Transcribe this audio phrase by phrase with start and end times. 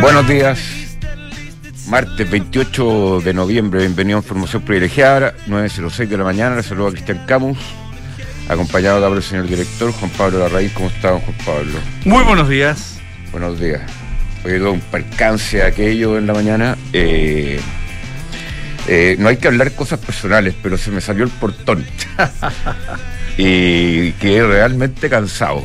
[0.00, 0.58] Buenos días.
[1.86, 6.56] Martes 28 de noviembre, bienvenido a Información Privilegiada, 9.06 de la mañana.
[6.56, 7.58] Le saludo a Cristian Camus,
[8.48, 10.70] acompañado por el señor director Juan Pablo Larraín.
[10.70, 11.78] ¿Cómo está, Juan Pablo?
[12.06, 12.98] Muy buenos días.
[13.30, 13.82] Buenos días.
[14.42, 16.78] Hoy tuve un percance aquello en la mañana.
[16.94, 17.60] Eh,
[18.88, 21.84] eh, no hay que hablar cosas personales, pero se me salió el portón.
[23.36, 25.62] y quedé realmente cansado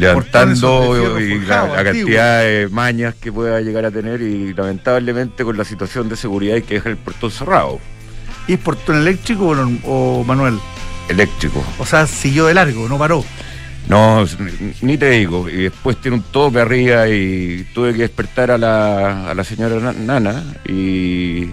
[0.00, 5.64] levantando y la, cantidad de mañas que pueda llegar a tener y lamentablemente con la
[5.64, 7.78] situación de seguridad hay que dejar el portón cerrado.
[8.48, 10.58] ¿Y es portón eléctrico o, manual?
[11.08, 11.62] Eléctrico.
[11.78, 13.24] O sea, siguió de largo, no paró.
[13.88, 14.24] No,
[14.82, 15.48] ni te digo.
[15.48, 19.92] Y después tiene un toque arriba y tuve que despertar a la, a la señora
[19.92, 21.48] Nana y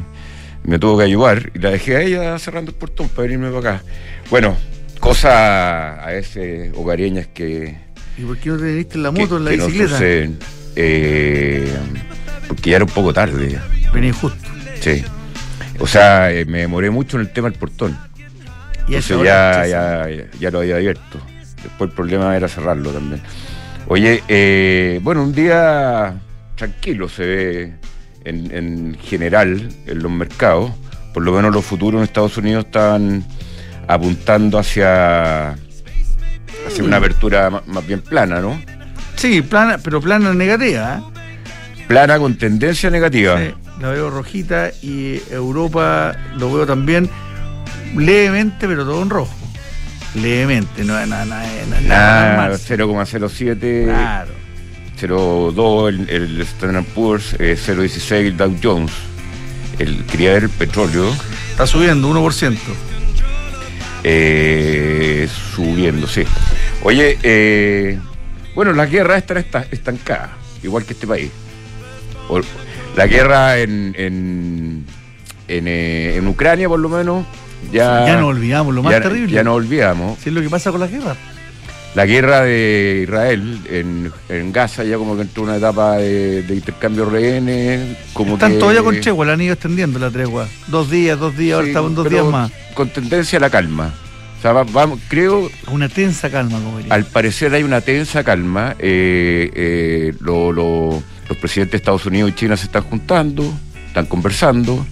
[0.64, 1.52] me tuvo que ayudar.
[1.54, 3.84] Y la dejé a ella cerrando el portón para venirme para acá.
[4.30, 4.56] Bueno,
[5.00, 7.87] cosas a veces hogareñas que
[8.18, 10.00] ¿Y por qué no te viniste en la moto, en la bicicleta?
[10.76, 11.72] eh,
[12.48, 13.60] porque ya era un poco tarde.
[13.94, 14.50] Venía justo.
[14.80, 15.04] Sí.
[15.80, 17.98] O sea, eh, me demoré mucho en el tema del portón.
[18.88, 20.08] ¿Y Entonces ya, ya,
[20.40, 21.20] ya, lo había abierto.
[21.62, 23.22] Después el problema era cerrarlo también.
[23.88, 26.16] Oye, eh, bueno, un día
[26.56, 27.74] tranquilo se ve
[28.24, 30.72] en, en, general en los mercados.
[31.14, 33.26] Por lo menos los futuros en Estados Unidos estaban
[33.88, 35.58] apuntando hacia
[36.68, 38.60] hacer una apertura más bien plana, ¿no?
[39.16, 40.98] Sí, plana, pero plana negativa.
[40.98, 41.84] ¿eh?
[41.88, 43.38] Plana con tendencia negativa.
[43.38, 47.10] Sí, la veo rojita y Europa lo veo también
[47.96, 49.34] levemente, pero todo en rojo.
[50.16, 53.86] Levemente, no es nada, nada, 0,07.
[53.86, 54.32] Claro.
[55.00, 58.92] 0,2 el, el, Standard Poor's, 0,16 eh, el Dow Jones.
[59.78, 61.14] El, quería ver el petróleo.
[61.52, 62.58] Está subiendo 1%.
[64.04, 66.24] Eh, subiendo, sí.
[66.84, 68.00] Oye, eh,
[68.56, 69.40] bueno, la guerra está
[69.72, 71.32] estancada, igual que este país.
[72.96, 74.86] La guerra en, en,
[75.48, 77.26] eh, en, Ucrania, por lo menos,
[77.72, 78.06] ya.
[78.06, 79.34] Ya no olvidamos, lo más terrible.
[79.34, 80.18] Ya no olvidamos.
[80.20, 81.16] ¿Qué es lo que pasa con la guerra?
[81.96, 87.06] La guerra de Israel en, en Gaza ya como que entró una etapa de, intercambio
[87.06, 87.98] de rehenes.
[88.14, 90.48] Como Están todavía con tregua, la han ido extendiendo la tregua.
[90.68, 92.52] Dos días, dos días, ahora estamos dos días más.
[92.76, 93.94] Con tendencia a la calma.
[94.38, 95.50] O sea, vamos, creo.
[95.72, 98.76] Una tensa calma, como Al parecer hay una tensa calma.
[98.78, 101.02] Eh, eh, los
[101.42, 103.52] presidentes de Estados Unidos y China se están juntando,
[103.88, 104.86] están conversando.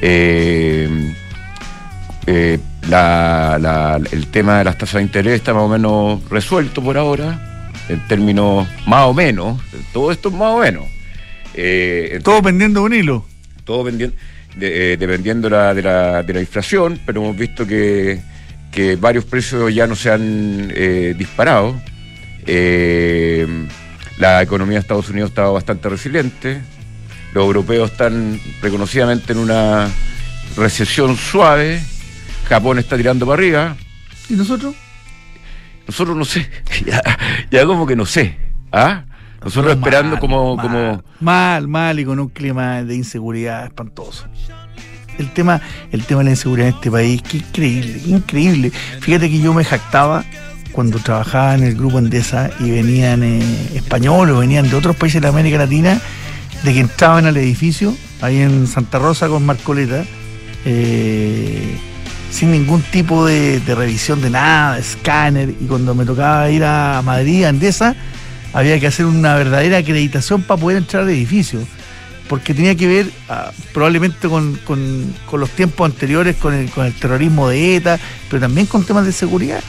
[0.00, 1.14] Eh,
[2.26, 2.60] el
[4.30, 8.66] tema de las tasas de interés está más o menos resuelto por ahora, en términos
[8.86, 9.60] más o menos.
[9.92, 10.84] Todo esto es más o menos.
[12.22, 13.26] todo pendiendo un hilo.
[13.64, 18.18] Todo dependiendo de la, de la inflación, pero hemos visto que
[18.70, 21.74] que varios precios ya no se han eh, disparado.
[22.46, 23.46] Eh,
[24.18, 26.60] la economía de Estados Unidos estaba bastante resiliente.
[27.34, 29.88] Los europeos están reconocidamente en una
[30.56, 31.80] recesión suave.
[32.48, 33.76] Japón está tirando para arriba.
[34.28, 34.74] ¿Y nosotros?
[35.86, 36.50] Nosotros no sé.
[37.50, 38.36] ya, como que no sé.
[38.72, 39.04] ¿Ah?
[39.42, 41.02] Nosotros esperando como, como.
[41.20, 44.26] Mal, mal y con un clima de inseguridad espantoso
[45.18, 45.60] el tema,
[45.92, 48.72] el tema de la inseguridad en este país, qué increíble, increíble.
[49.00, 50.24] Fíjate que yo me jactaba
[50.72, 53.42] cuando trabajaba en el grupo Endesa y venían eh,
[53.74, 56.00] españoles venían de otros países de América Latina,
[56.62, 60.04] de que entraban al edificio, ahí en Santa Rosa con Marcoleta,
[60.64, 61.76] eh,
[62.30, 67.00] sin ningún tipo de, de, revisión de nada, escáner, y cuando me tocaba ir a
[67.04, 67.96] Madrid, a Endesa,
[68.52, 71.60] había que hacer una verdadera acreditación para poder entrar al edificio
[72.28, 74.60] porque tenía que ver ah, probablemente con,
[75.32, 79.12] los tiempos anteriores, con el, con el terrorismo de ETA, pero también con temas de
[79.12, 79.60] seguridad.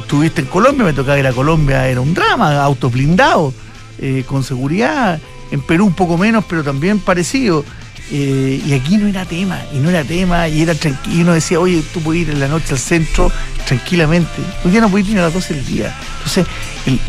[0.00, 3.54] Estuviste en Colombia, me tocaba ir a Colombia, era un drama, autos blindados,
[3.98, 5.18] eh, con seguridad.
[5.50, 7.64] En Perú un poco menos, pero también parecido.
[8.10, 10.74] Eh, y aquí no era tema, y no era tema, y era.
[11.10, 13.32] Y uno decía, oye, tú puedes ir en la noche al centro
[13.66, 14.42] tranquilamente.
[14.62, 15.96] Hoy día no puedes ir a las 12 del día.
[16.18, 16.46] Entonces,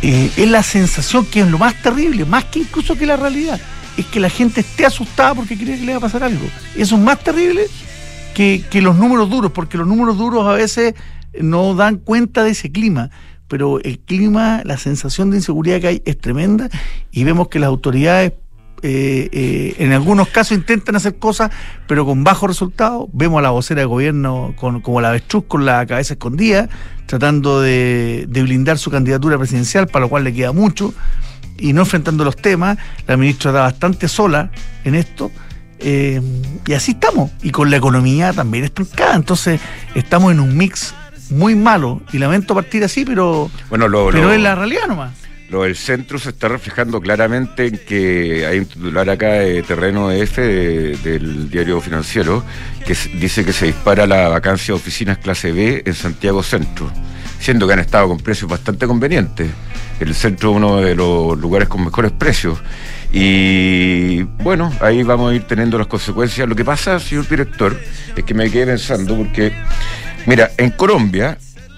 [0.01, 3.59] eh, es la sensación que es lo más terrible, más que incluso que la realidad
[3.97, 6.45] es que la gente esté asustada porque cree que le va a pasar algo.
[6.75, 7.67] Eso es más terrible
[8.33, 10.93] que, los números duros, porque los números duros a veces
[11.39, 13.09] no dan cuenta de ese clima.
[13.47, 16.69] Pero el clima, la sensación de inseguridad que hay es tremenda
[17.11, 18.33] y vemos que las autoridades
[18.81, 21.51] eh, eh, en algunos casos intentan hacer cosas,
[21.87, 23.07] pero con bajo resultado.
[23.13, 26.69] Vemos a la vocera de gobierno con, como la avestruz con la cabeza escondida,
[27.05, 30.93] tratando de, de blindar su candidatura presidencial, para lo cual le queda mucho
[31.57, 32.77] y no enfrentando los temas.
[33.07, 34.51] La ministra está bastante sola
[34.83, 35.31] en esto.
[35.79, 36.21] Eh,
[36.65, 37.31] y así estamos.
[37.41, 39.15] Y con la economía también estancada.
[39.15, 39.59] Entonces,
[39.93, 40.93] estamos en un mix
[41.29, 42.01] muy malo.
[42.13, 45.25] Y lamento partir así, pero, bueno, lo, pero es la realidad nomás.
[45.49, 50.11] Lo del centro se está reflejando claramente en que hay un titular acá de Terreno
[50.11, 52.43] F del diario financiero
[52.85, 56.89] que dice que se dispara la vacancia de oficinas clase B en Santiago Centro,
[57.39, 59.49] siendo que han estado con precios bastante convenientes.
[59.99, 62.59] El centro es uno de los lugares con mejores precios.
[63.13, 66.47] Y bueno, ahí vamos a ir teniendo las consecuencias.
[66.49, 67.79] Lo que pasa, señor director,
[68.15, 69.53] es que me quedé pensando porque,
[70.25, 71.37] mira, en Colombia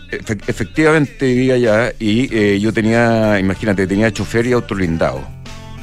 [0.10, 5.22] efectivamente vivía allá y eh, yo tenía, imagínate, tenía chofer y auto blindado.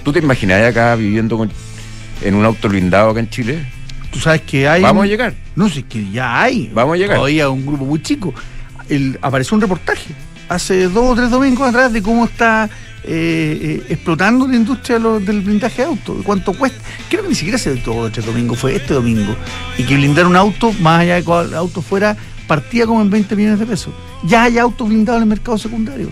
[0.03, 1.47] ¿Tú te imaginas acá viviendo
[2.23, 3.67] en un auto blindado acá en Chile?
[4.11, 4.83] Tú sabes que hay.
[4.83, 5.35] Vamos a llegar.
[5.57, 6.71] No sé, que ya hay.
[6.73, 7.17] Vamos a llegar.
[7.17, 8.33] Todavía un grupo muy chico.
[9.23, 10.15] Apareció un reportaje
[10.49, 12.69] hace dos o tres domingos atrás de cómo está
[13.05, 16.17] eh, eh, explotando la industria del blindaje de auto.
[16.25, 16.79] ¿Cuánto cuesta?
[17.09, 19.37] Creo que ni siquiera hace dos o tres domingos, fue este domingo.
[19.79, 22.17] Y que blindar un auto, más allá de el auto fuera
[22.47, 23.95] partía como en 20 millones de pesos.
[24.25, 26.09] Ya hay autos blindados en el mercado secundario.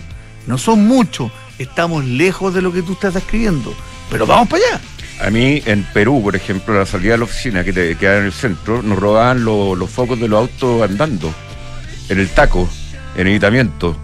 [0.46, 3.72] No son muchos, estamos lejos de lo que tú estás describiendo,
[4.10, 4.80] pero vamos para allá.
[5.20, 8.24] A mí en Perú, por ejemplo, la salida de la oficina que te queda en
[8.24, 11.32] el centro, nos robaban los focos de los autos andando,
[12.08, 12.68] en el taco,
[13.16, 13.96] en evitamiento.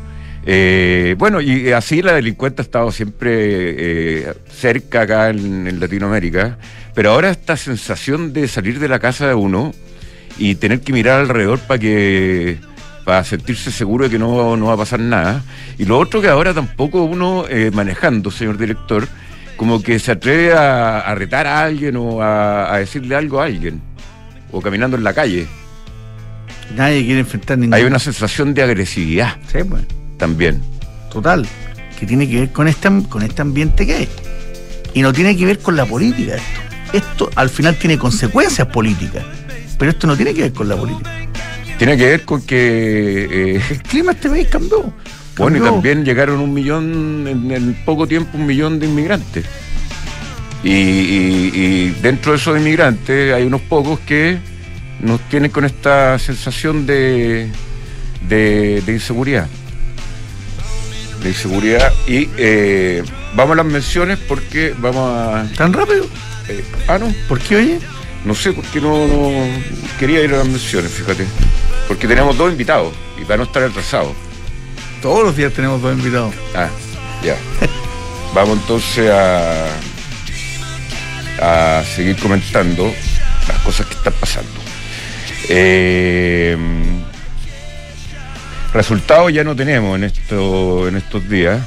[0.44, 6.58] Eh, bueno, y así la delincuente ha estado siempre eh, cerca acá en, en, Latinoamérica,
[6.94, 9.72] pero ahora esta sensación de salir de la casa de uno
[10.38, 12.58] y tener que mirar alrededor para que
[13.08, 15.42] para sentirse seguro de que no, no, va a pasar nada.
[15.78, 19.08] Y lo otro que ahora tampoco uno eh, manejando, señor director,
[19.56, 23.80] como que se atreve a, retar a alguien o a, decirle algo a alguien,
[24.52, 25.46] o caminando en la calle.
[26.76, 27.74] Nadie quiere enfrentar ningún.
[27.74, 29.36] Hay una sensación de agresividad.
[29.50, 29.82] Sí, pues.
[30.16, 30.60] También.
[31.10, 31.46] Total.
[31.98, 34.08] Que tiene que ver con este, con este ambiente que hay.
[34.94, 36.68] Y no tiene que ver con la política esto.
[36.92, 39.24] Esto al final tiene consecuencias políticas.
[39.78, 41.10] Pero esto no tiene que ver con la política.
[41.78, 43.56] Tiene que ver con que...
[43.56, 44.92] Eh, el clima este país cambió.
[45.36, 49.44] Bueno, y también llegaron un millón, en, poco tiempo, un millón de inmigrantes.
[50.64, 54.38] Y, dentro de esos inmigrantes hay unos pocos que
[55.00, 57.50] nos tienen con esta sensación de,
[58.28, 59.48] de, inseguridad.
[61.22, 61.92] De inseguridad.
[62.06, 63.02] Y eh,
[63.34, 65.46] vamos a las menciones porque vamos a.
[65.56, 66.06] ¿Tan rápido?
[66.48, 67.12] Eh, ah, no.
[67.28, 67.78] ¿Por qué, oye?
[68.24, 69.06] No sé por qué no,
[69.98, 71.24] quería ir a las menciones, fíjate.
[71.86, 74.12] Porque tenemos dos invitados y para no estar atrasados.
[75.00, 76.34] Todos los días tenemos dos invitados.
[76.54, 76.68] Ah,
[77.22, 77.36] ya.
[78.34, 79.68] Vamos entonces a,
[81.40, 82.92] a seguir comentando
[83.46, 84.67] las cosas que están pasando.
[85.48, 86.56] Eh,
[88.72, 91.60] resultados ya no tenemos en, esto, en estos días.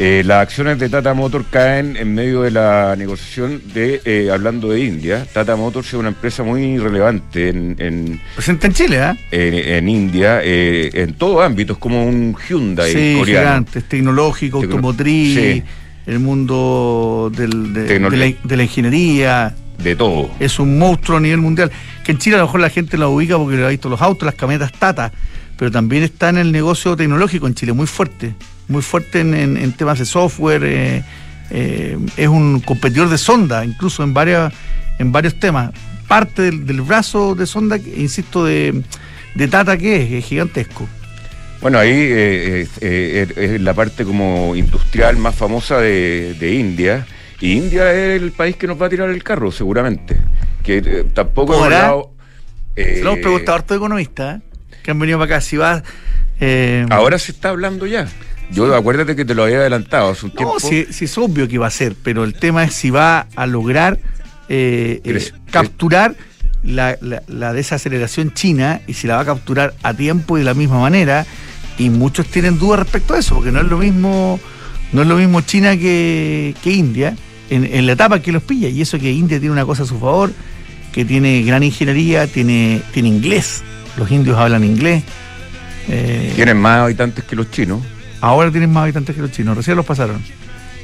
[0.00, 4.68] Eh, las acciones de Tata Motor caen en medio de la negociación de, eh, hablando
[4.68, 7.74] de India, Tata Motors es una empresa muy relevante en...
[7.80, 9.16] en Presente en Chile, ¿ah?
[9.32, 13.66] En, India, eh, en todos ámbitos, como un Hyundai sí, coreano.
[13.88, 15.64] tecnológico, automotriz,
[16.06, 19.52] el mundo de, la, ingeniería.
[19.78, 20.30] De todo.
[20.40, 21.70] Es un monstruo a nivel mundial.
[22.04, 24.02] Que en Chile a lo mejor la gente lo ubica porque le ha visto los
[24.02, 25.12] autos, las camionetas Tata,
[25.56, 28.34] pero también está en el negocio tecnológico en Chile, muy fuerte
[28.68, 31.02] muy fuerte en, temas de software, eh,
[31.50, 34.52] eh, es un competidor de Sonda, incluso en, varias,
[34.98, 35.72] en varios temas.
[36.06, 38.82] Parte del, brazo de Sonda, insisto, de,
[39.50, 40.86] Tata que es, es gigantesco.
[41.60, 47.06] Bueno, ahí eh, es la parte como industrial más famosa de, India.
[47.40, 50.16] Y India es el país que nos va a tirar el carro, seguramente.
[50.62, 51.94] Que tampoco Ahora,
[52.74, 54.42] Se lo hemos preguntado a harto economistas
[54.82, 55.40] que han venido para acá.
[55.40, 55.82] Si va.
[56.90, 58.08] Ahora se está hablando ya.
[58.50, 61.66] Yo acuérdate que te lo había adelantado hace un no, Sí, es obvio que va
[61.66, 63.98] a ser, pero el tema es si va a lograr
[64.48, 66.16] eh, eh, capturar
[66.62, 66.96] la,
[67.52, 71.26] desaceleración china y si la va a capturar a tiempo y de la misma manera.
[71.76, 74.40] Y muchos tienen dudas respecto a eso, porque no es lo mismo,
[74.92, 77.16] no es lo mismo China que, India
[77.50, 78.68] en, la etapa que los pilla.
[78.68, 80.32] Y eso que India tiene una cosa a su favor,
[80.92, 83.62] que tiene gran ingeniería, tiene, tiene inglés.
[83.96, 85.02] Los indios hablan inglés.
[85.88, 87.82] Eh, tienen más habitantes que los chinos.
[88.20, 90.22] Ahora tienen más habitantes que los chinos, recién los pasaron.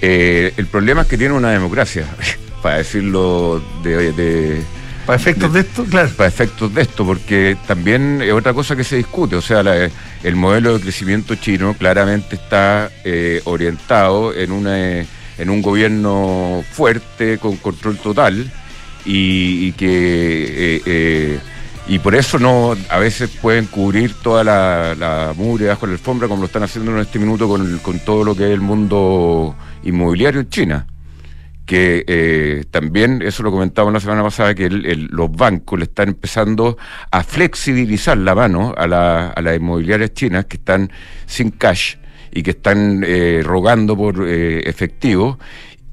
[0.00, 2.06] Eh, el problema es que tienen una democracia,
[2.62, 4.62] para decirlo de,
[5.06, 6.09] para efectos de, esto, claro.
[6.16, 9.37] Para efectos de esto, porque también es otra cosa que se discute.
[9.37, 9.62] O sea,
[10.23, 15.04] el modelo de crecimiento chino claramente está eh, orientado en, una,
[15.38, 18.50] en un gobierno fuerte, con control total,
[19.05, 21.38] y, que eh,
[21.87, 26.29] y por eso no a veces pueden cubrir toda la, la mugre bajo la alfombra
[26.29, 30.41] como lo están haciendo en este minuto con, todo lo que es el mundo inmobiliario
[30.41, 30.87] en China
[31.67, 36.76] que eh, también, eso lo comentábamos la semana pasada, que los bancos le están empezando
[37.11, 40.91] a flexibilizar la mano a, la, a las inmobiliarias chinas que están
[41.25, 41.97] sin cash
[42.35, 45.38] y que están eh, rogando por eh, efectivo.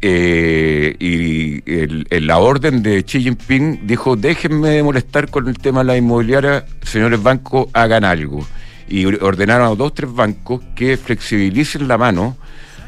[0.03, 1.61] Eh, y
[2.19, 7.21] la orden de Xi Jinping dijo, déjenme molestar con el tema de la inmobiliaria, señores
[7.21, 8.45] bancos, hagan algo.
[8.89, 12.35] Y ordenaron a dos tres bancos que flexibilicen la mano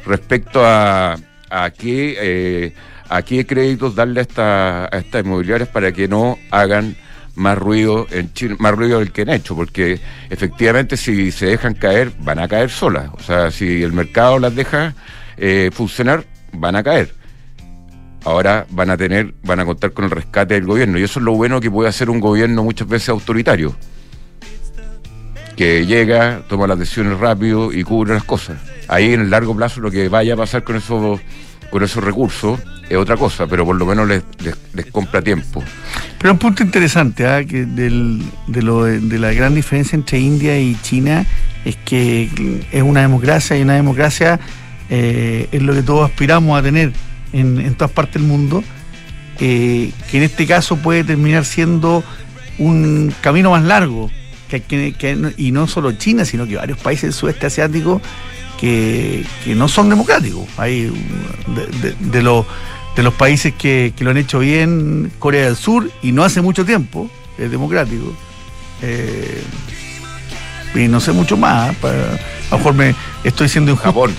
[0.06, 1.16] respecto a,
[1.50, 2.74] a qué,
[3.08, 6.98] a qué créditos darle a, esta, a estas inmobiliarias para que no hagan
[7.36, 10.00] más ruido en Chile, más ruido del que han hecho, porque
[10.30, 13.10] efectivamente si se dejan caer, van a caer solas.
[13.14, 14.94] O sea, si el mercado las deja
[15.38, 17.14] eh, funcionar, van a caer.
[18.26, 20.98] Ahora van a tener, van a contar con el rescate del gobierno.
[20.98, 23.76] Y eso es lo bueno que puede hacer un gobierno muchas veces autoritario.
[25.58, 28.58] Que llega, toma las decisiones rápido y cubre las cosas.
[28.88, 31.20] Ahí en el largo plazo lo que vaya a pasar con esos,
[31.74, 34.22] con esos recursos es otra cosa, pero por lo menos les,
[34.76, 35.64] les, compra tiempo.
[36.20, 37.44] Pero un punto interesante, ¿ah?
[37.44, 41.26] que del, de, lo, de la gran diferencia entre India y China
[41.66, 42.30] es que
[42.72, 44.40] es una democracia y una democracia
[44.92, 46.94] eh, es lo que todos aspiramos a tener
[47.32, 48.64] en, todas partes del mundo,
[49.40, 52.04] eh, que en este caso puede terminar siendo
[52.60, 54.12] un camino más largo,
[54.48, 58.00] que, que, y no solo China, sino que varios países del sudeste asiático
[58.60, 60.48] que, que no son democráticos.
[60.58, 60.92] Hay
[61.48, 62.46] de, de, de los
[62.96, 66.66] de los países que, lo han hecho bien, Corea del Sur, y no hace mucho
[66.66, 68.14] tiempo, es democrático.
[68.82, 69.42] Eh,
[70.76, 71.78] y no sé mucho más, ¿eh?
[71.82, 74.14] para, a lo mejor me estoy siendo en Japón.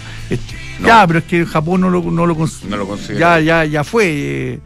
[0.85, 2.37] Ya, pero es que Japón no lo, no lo,
[3.17, 4.61] ya, ya, ya fue, eh,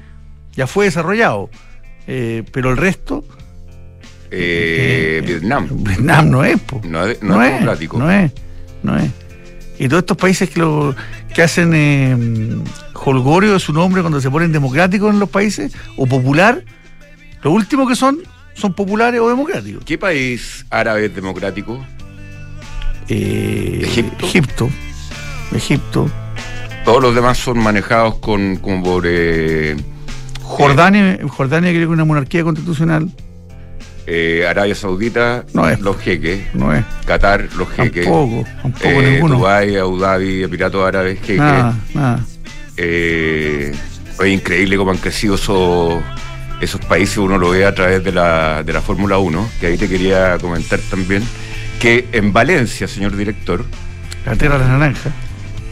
[0.55, 1.51] ya fue desarrollado.
[2.07, 3.25] pero el resto.
[4.31, 5.69] Vietnam.
[5.71, 7.99] Vietnam no es, No, es, democrático.
[7.99, 8.33] No es,
[8.83, 9.11] no es.
[9.79, 10.95] Y todos estos países que, lo,
[11.35, 12.17] que hacen eh,
[12.95, 16.65] holgorio de su nombre cuando se ponen democráticos en los países o popular,
[17.43, 18.19] lo último que son
[18.55, 19.85] son populares o democráticos.
[19.85, 21.85] ¿Qué país árabe es democrático?
[23.09, 24.69] Eh, Egipto.
[25.55, 26.11] Egipto.
[26.85, 29.77] Todos los demás son manejados con como por eh,
[30.43, 33.11] Jordania, Jordania creo que una monarquía constitucional.
[34.11, 36.55] Eh, Arabia Saudita, no es, los jeques.
[36.55, 36.83] No es.
[37.05, 38.07] Qatar, los jeques.
[38.07, 39.35] Tampoco, tampoco eh, ninguno.
[39.35, 41.37] Dubái, Abu Dhabi, Emiratos Árabes, jeques.
[41.37, 42.25] Nada, nada.
[42.79, 43.71] Eh,
[44.19, 46.03] es increíble cómo han crecido esos,
[46.59, 49.77] esos países, uno lo ve a través de la, de la Fórmula 1, que ahí
[49.77, 51.23] te quería comentar también,
[51.79, 53.63] que en Valencia, señor director.
[54.25, 55.11] La tierra de la naranja.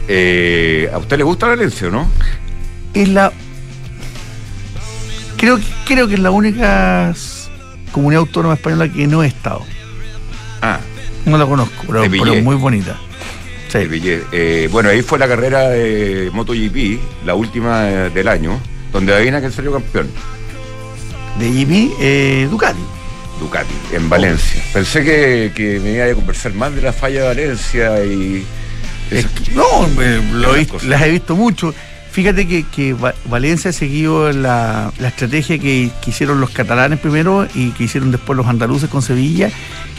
[0.07, 2.11] Eh, ¿A usted le gusta Valencia o no?
[2.93, 3.31] Es la.
[5.37, 7.15] Creo, creo que es la única
[7.97, 9.65] comunidad autónoma española que no he estado.
[10.61, 10.79] Ah.
[11.25, 12.95] No la conozco, pero, es muy bonita.
[13.69, 13.79] Sí.
[14.31, 18.61] Eh, bueno, ahí fue la carrera de MotoGP, la última del año,
[18.93, 20.09] donde adivina quién salió campeón.
[21.39, 22.79] De GP, eh, Ducati.
[23.39, 24.63] Ducati, en Valencia.
[24.73, 28.45] Pensé que, me iba a conversar más de la falla de Valencia y.
[29.53, 29.87] no,
[30.83, 31.73] las he visto mucho.
[32.17, 32.95] Fíjate que,
[33.29, 38.47] Valencia ha seguido la, estrategia que, hicieron los catalanes primero y que hicieron después los
[38.47, 39.51] andaluces con Sevilla,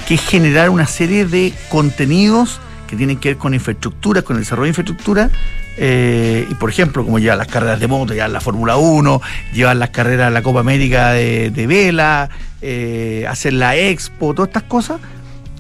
[0.09, 4.43] que es generar una serie de contenidos que tienen que ver con infraestructura, con el
[4.43, 5.31] desarrollo de infraestructura.
[5.77, 9.23] Eh, y por ejemplo, como llevan las carreras de moto, llevan la Fórmula 1,
[9.55, 12.31] llevan las carreras de la Copa América de, vela,
[12.63, 15.01] eh, hacer la Expo, todas estas cosas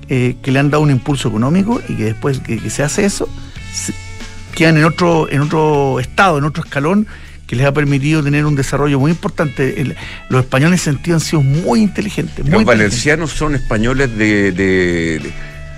[0.08, 3.28] eh, que le han dado un impulso económico y que después que, se hace eso,
[4.54, 7.06] quedan en otro, en otro estado, en otro escalón
[7.46, 9.94] que les ha permitido tener un desarrollo muy importante.
[10.28, 12.46] los españoles en sentido han sido muy inteligentes.
[12.46, 15.32] los valencianos son españoles de,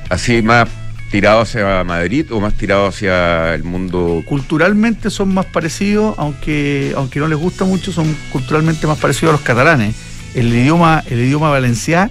[0.09, 0.69] así más
[1.13, 4.23] tirados hacia Madrid o más tirados hacia el mundo.
[4.27, 9.37] Culturalmente son más parecidos, aunque, aunque no les gusta mucho, son culturalmente más parecidos a
[9.37, 9.95] los catalanes.
[10.35, 12.11] El idioma, el idioma valenciano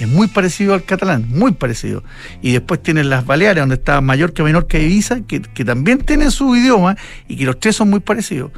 [0.00, 2.02] es muy parecido al catalán, muy parecido.
[2.40, 6.30] Y después tienen las Baleares, donde está Mallorca, Menorca y Ibiza, que, que también tienen
[6.30, 6.96] su idioma
[7.28, 8.50] y que los tres son muy parecidos.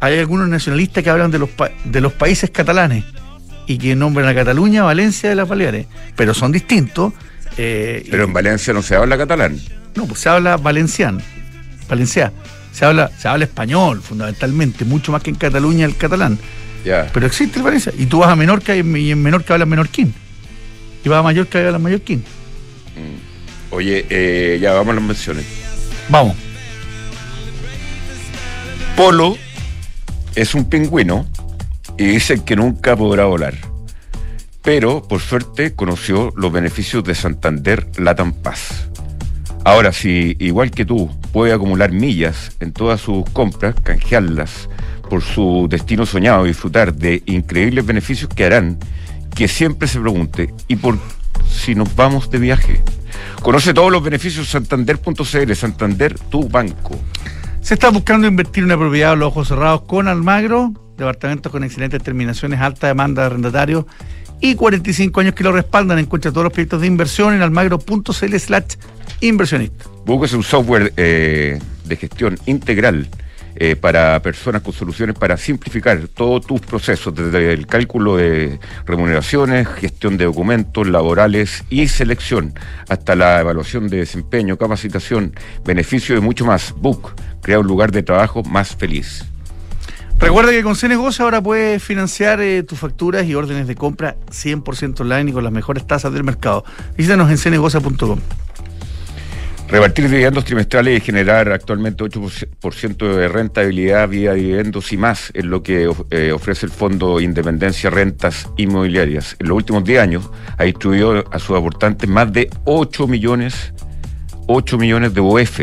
[0.00, 1.50] Hay algunos nacionalistas que hablan de los,
[1.84, 3.04] de los países catalanes
[3.66, 5.86] y que nombran a Cataluña, Valencia y las Baleares,
[6.16, 7.12] pero son distintos.
[7.58, 9.58] Eh, pero en Valencia no se habla catalán.
[9.94, 11.20] No, pues se habla valenciano,
[11.88, 12.32] valenciano.
[12.72, 16.38] Se habla, se habla español, fundamentalmente, mucho más que en Cataluña el catalán.
[16.84, 17.92] Pero existe el Valencia.
[17.98, 20.14] Y tú vas a Menorca y en Menorca hablan menorquín
[21.06, 22.18] y va a Mallorca y a la Mallorquín.
[22.18, 23.74] Mm.
[23.74, 25.44] Oye, eh, ya vamos a las menciones.
[26.08, 26.34] Vamos.
[28.96, 29.38] Polo
[30.34, 31.24] es un pingüino
[31.96, 33.54] y dice que nunca podrá volar.
[34.62, 38.88] Pero, por suerte, conoció los beneficios de Santander Latam Paz.
[39.64, 44.68] Ahora, si igual que tú puede acumular millas en todas sus compras, canjearlas
[45.08, 48.80] por su destino soñado y disfrutar de increíbles beneficios que harán
[49.36, 50.98] que siempre se pregunte, ¿y por
[51.48, 52.80] si nos vamos de viaje?
[53.42, 56.98] Conoce todos los beneficios santander.cl, Santander, tu banco.
[57.60, 61.64] Se está buscando invertir en una propiedad a los ojos cerrados con Almagro, departamentos con
[61.64, 63.84] excelentes terminaciones, alta demanda de arrendatarios
[64.40, 65.98] y 45 años que lo respaldan.
[65.98, 68.76] Encuentra todos los proyectos de inversión en almagro.cl slash
[69.20, 69.84] inversionista.
[70.06, 73.08] Búsquese un software eh, de gestión integral
[73.56, 79.66] eh, para personas con soluciones para simplificar todos tus procesos, desde el cálculo de remuneraciones,
[79.68, 82.54] gestión de documentos laborales y selección,
[82.88, 85.34] hasta la evaluación de desempeño, capacitación,
[85.64, 86.74] beneficio y mucho más.
[86.76, 89.24] Book, crea un lugar de trabajo más feliz.
[90.18, 95.00] Recuerda que con CNegocio ahora puedes financiar eh, tus facturas y órdenes de compra 100%
[95.00, 96.64] online y con las mejores tasas del mercado.
[96.96, 98.18] Visítanos en cnegocia.com.
[99.68, 105.64] Repartir dividendos trimestrales y generar actualmente 8% de rentabilidad vía dividendos y más es lo
[105.64, 109.34] que eh, ofrece el Fondo Independencia Rentas Inmobiliarias.
[109.40, 113.72] En los últimos 10 años ha distribuido a sus aportantes más de 8 millones,
[114.46, 115.60] 8 millones de OF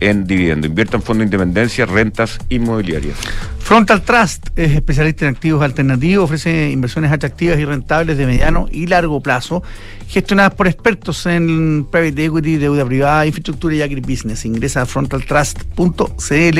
[0.00, 0.66] en dividendo.
[0.66, 3.16] Invierta en Fondo Independencia Rentas Inmobiliarias.
[3.66, 8.86] Frontal Trust es especialista en activos alternativos, ofrece inversiones atractivas y rentables de mediano y
[8.86, 9.60] largo plazo,
[10.06, 14.44] gestionadas por expertos en private equity, deuda privada, infraestructura y agribusiness.
[14.44, 16.58] Ingresa a frontaltrust.cl,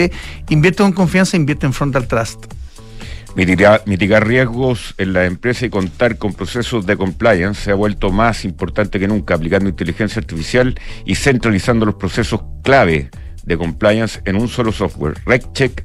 [0.49, 2.47] invierte con confianza, invierte en Frontal Trust.
[3.37, 8.45] Mitigar, riesgos en la empresa y contar con procesos de compliance se ha vuelto más
[8.45, 13.11] importante que nunca, aplicando inteligencia artificial y centralizando los procesos clave
[13.45, 15.15] de compliance en un solo software.
[15.25, 15.85] RegCheck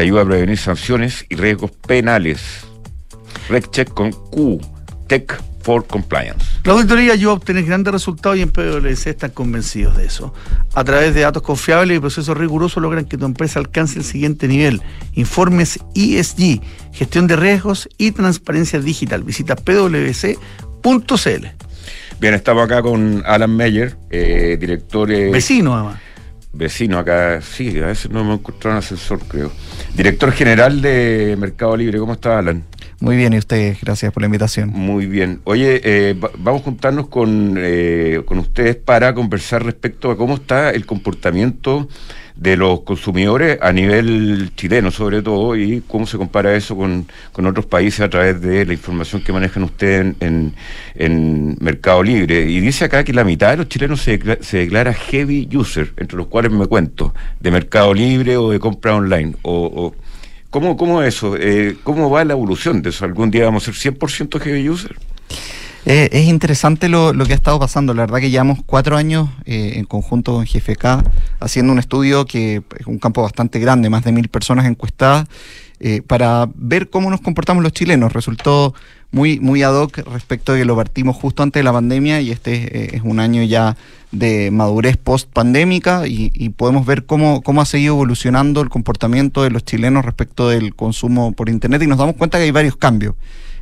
[0.00, 2.40] te ayuda a prevenir sanciones y riesgos penales.
[3.50, 4.58] RegCheck con Q,
[5.08, 6.42] Tech for Compliance.
[6.64, 10.32] La auditoría ayuda a obtener grandes resultados y en PwC están convencidos de eso.
[10.72, 14.48] A través de datos confiables y procesos rigurosos logran que tu empresa alcance el siguiente
[14.48, 14.80] nivel.
[15.16, 16.62] Informes ESG,
[16.94, 19.22] gestión de riesgos y transparencia digital.
[19.22, 21.46] Visita pwc.cl.
[22.20, 25.12] Bien, estamos acá con Alan Meyer, eh, director...
[25.12, 26.00] Eh, Vecino, además
[26.52, 29.52] vecino acá, sí, a veces no me encontrado un ascensor, creo.
[29.94, 32.64] Director general de Mercado Libre, ¿cómo está, Alan?
[33.00, 34.68] Muy bien, y ustedes, gracias por la invitación.
[34.70, 35.40] Muy bien.
[35.44, 40.70] Oye, eh, vamos a juntarnos con, eh, con ustedes para conversar respecto a cómo está
[40.70, 41.88] el comportamiento
[42.40, 47.06] de los consumidores a nivel chileno sobre todo y cómo se compara eso con,
[47.46, 50.54] otros países a través de la información que manejan ustedes en,
[50.94, 52.50] en, Mercado Libre.
[52.50, 56.28] Y dice acá que la mitad de los chilenos se, declara, heavy user, entre los
[56.28, 59.36] cuales me cuento, de Mercado Libre o de compra online.
[59.42, 59.94] O,
[60.48, 61.36] ¿cómo, ¿Cómo eso?
[61.36, 63.04] Eh, ¿Cómo va la evolución de eso?
[63.04, 64.96] ¿Algún día vamos a ser 100% heavy user?
[65.86, 67.94] Eh, es interesante lo, que ha estado pasando.
[67.94, 71.02] La verdad que llevamos cuatro años eh, en conjunto con GFK
[71.40, 75.26] haciendo un estudio que es un campo bastante grande, más de mil personas encuestadas,
[75.80, 78.12] eh, para ver cómo nos comportamos los chilenos.
[78.12, 78.74] Resultó
[79.10, 82.30] muy, muy ad hoc respecto de que lo partimos justo antes de la pandemia y
[82.30, 83.76] este es un año ya
[84.12, 89.42] de madurez post pandémica y, y, podemos ver cómo, cómo ha seguido evolucionando el comportamiento
[89.42, 92.76] de los chilenos respecto del consumo por Internet y nos damos cuenta que hay varios
[92.76, 93.14] cambios.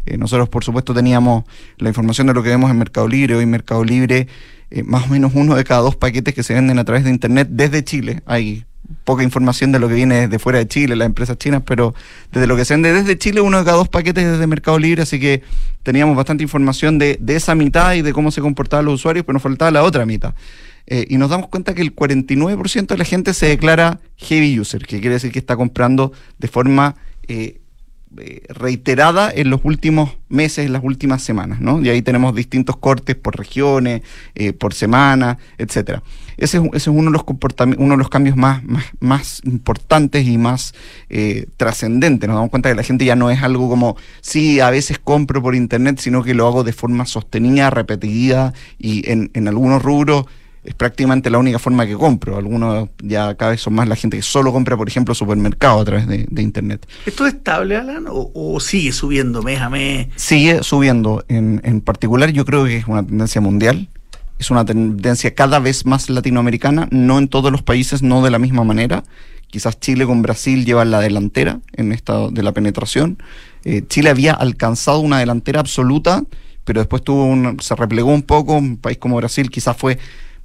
[0.09, 1.45] Eh, nosotros, por supuesto, teníamos
[1.77, 3.35] la información de lo que vemos en Mercado Libre.
[3.35, 4.27] Hoy Mercado Libre,
[4.71, 7.11] eh, más o menos uno de cada dos paquetes que se venden a través de
[7.11, 8.23] Internet desde Chile.
[8.25, 8.65] Hay
[9.05, 11.95] poca información de lo que viene de fuera de Chile, las empresas chinas, pero
[12.33, 15.03] desde lo que se vende desde Chile, uno de cada dos paquetes desde Mercado Libre,
[15.03, 15.43] así que
[15.83, 19.43] teníamos bastante información de, esa mitad y de cómo se comportaban los usuarios, pero nos
[19.43, 20.35] faltaba la otra mitad.
[20.87, 24.87] Eh, y nos damos cuenta que el 49% de la gente se declara heavy user,
[24.87, 26.97] que quiere decir que está comprando de forma
[28.49, 31.81] reiterada en los últimos meses, en las últimas semanas, ¿no?
[31.83, 34.03] Y ahí tenemos distintos cortes por regiones,
[34.35, 36.03] eh, por semana, etcétera.
[36.37, 37.25] Ese es, uno de los
[37.79, 38.63] uno de los cambios más,
[39.01, 40.75] más, importantes y más
[41.11, 42.29] eh, trascendentes.
[42.29, 45.43] Nos damos cuenta que la gente ya no es algo como, sí, a veces compro
[45.43, 50.27] por internet, sino que lo hago de forma sostenida, repetida y en, en algunos rubros
[50.69, 52.37] es prácticamente la única forma que compro.
[52.37, 55.85] Algunos ya cada vez son más la gente que solo compra, por ejemplo, supermercado a
[55.85, 56.87] través de, Internet.
[57.07, 60.09] ¿Esto es estable, Alan, o, sigue subiendo mes a mes?
[60.17, 61.25] Sigue subiendo.
[61.29, 63.89] En, en particular, yo creo que es una tendencia mundial.
[64.39, 68.39] Es una tendencia cada vez más latinoamericana, no en todos los países, no de la
[68.39, 69.05] misma manera.
[69.49, 73.19] Quizás Chile con Brasil llevan la delantera en esta de la penetración.
[73.65, 76.23] Eh, Chile había alcanzado una delantera absoluta,
[76.65, 78.53] pero después tuvo un, se replegó un poco.
[78.53, 79.99] Un país como Brasil quizás fue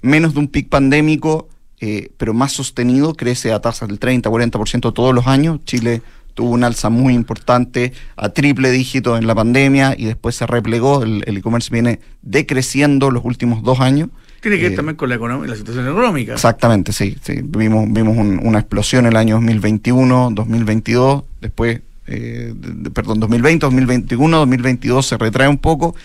[0.04, 5.16] menos de un pic pandémico, eh, pero más sostenido, crece a tasas del 30-40% todos
[5.16, 5.60] los años.
[5.66, 6.04] Chile
[6.36, 11.04] tuvo un alza muy importante a triple dígito en la pandemia y después se replegó.
[11.04, 14.10] El e-commerce viene decreciendo los últimos dos años.
[14.42, 16.34] Tiene que ver eh, también con la, la situación económica.
[16.34, 17.16] Exactamente, sí.
[17.24, 17.40] sí.
[17.42, 22.54] Vimos, vimos una explosión en el año 2021, 2022, después eh,
[22.94, 25.96] perdón, 2020, 2021, 2022 se retrae un poco,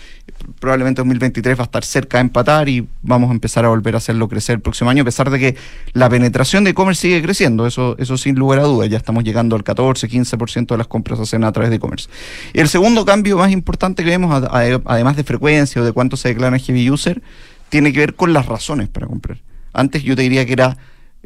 [0.59, 3.97] probablemente 2023 va a estar cerca de empatar y vamos a empezar a volver a
[3.97, 5.55] hacerlo crecer el próximo año, a pesar de que
[5.93, 9.55] la penetración de e-commerce sigue creciendo, eso, eso sin lugar a dudas, ya estamos llegando
[9.55, 12.09] al 14, 15% de las compras hacen a través de e-commerce.
[12.53, 16.29] Y el segundo cambio más importante que vemos, además de frecuencia o de cuánto se
[16.29, 17.21] declara heavy user,
[17.67, 19.37] tiene que ver con las razones para comprar.
[19.73, 20.77] Antes yo te diría que era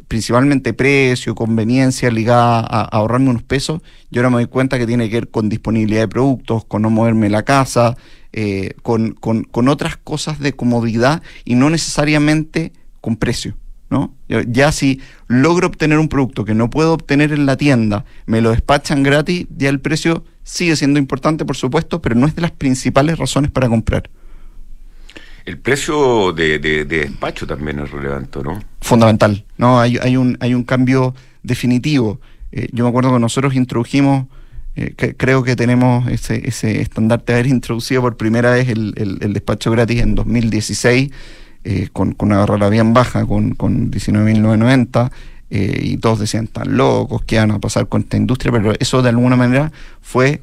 [0.08, 5.08] principalmente precio, conveniencia ligada a, ahorrarme unos pesos, yo ahora me doy cuenta que tiene
[5.08, 7.96] que ver con disponibilidad de productos, con no moverme la casa,
[8.32, 13.56] eh, con, con, otras cosas de comodidad y no necesariamente con precio.
[13.90, 14.14] ¿no?
[14.28, 18.50] Ya si logro obtener un producto que no puedo obtener en la tienda, me lo
[18.50, 22.50] despachan gratis, ya el precio sigue siendo importante, por supuesto, pero no es de las
[22.50, 24.10] principales razones para comprar.
[25.44, 28.62] El precio de, despacho también es relevante, ¿no?
[28.80, 29.78] Fundamental, ¿no?
[29.78, 32.18] Hay, hay, un, hay un cambio definitivo.
[32.50, 34.26] Eh, yo me acuerdo que nosotros introdujimos,
[34.74, 38.94] eh, creo que tenemos ese, ese estandarte de haber introducido por primera vez el,
[39.34, 41.10] despacho gratis en 2016,
[41.64, 45.10] eh, con, con, una barrera bien baja, con, con 19.990.
[45.50, 48.50] y todos decían, tan locos, ¿qué van a pasar con esta industria?
[48.50, 50.40] Pero eso de alguna manera fue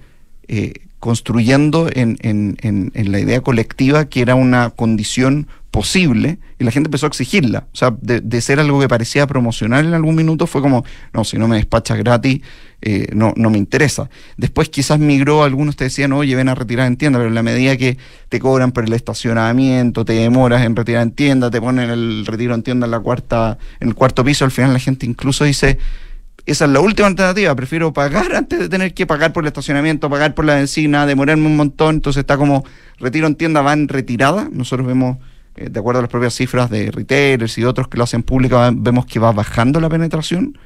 [1.01, 6.89] construyendo en, en, en, la idea colectiva que era una condición posible y la gente
[6.89, 7.65] empezó a exigirla.
[7.73, 11.39] O sea, de, ser algo que parecía promocional en algún minuto fue como, no, si
[11.39, 12.41] no me despachas gratis,
[12.83, 14.11] eh, no, no me interesa.
[14.37, 17.41] Después quizás migró, algunos te decían, oye, ven a retirar en tienda, pero en la
[17.41, 17.97] medida que
[18.29, 22.53] te cobran por el estacionamiento, te demoras en retirar en tienda, te ponen el retiro
[22.53, 25.79] en tienda en la cuarta, en el cuarto piso, al final la gente incluso dice,
[26.45, 27.55] esa es la última alternativa.
[27.55, 31.45] Prefiero pagar antes de tener que pagar por el estacionamiento, pagar por la benzina, demorarme
[31.45, 31.95] un montón.
[31.95, 32.65] Entonces está como
[32.99, 34.49] retiro en tienda, va en retirada.
[34.51, 35.17] Nosotros vemos,
[35.55, 38.71] eh, de acuerdo a las propias cifras de retailers y otros que lo hacen pública,
[38.73, 40.57] vemos que va bajando la penetración.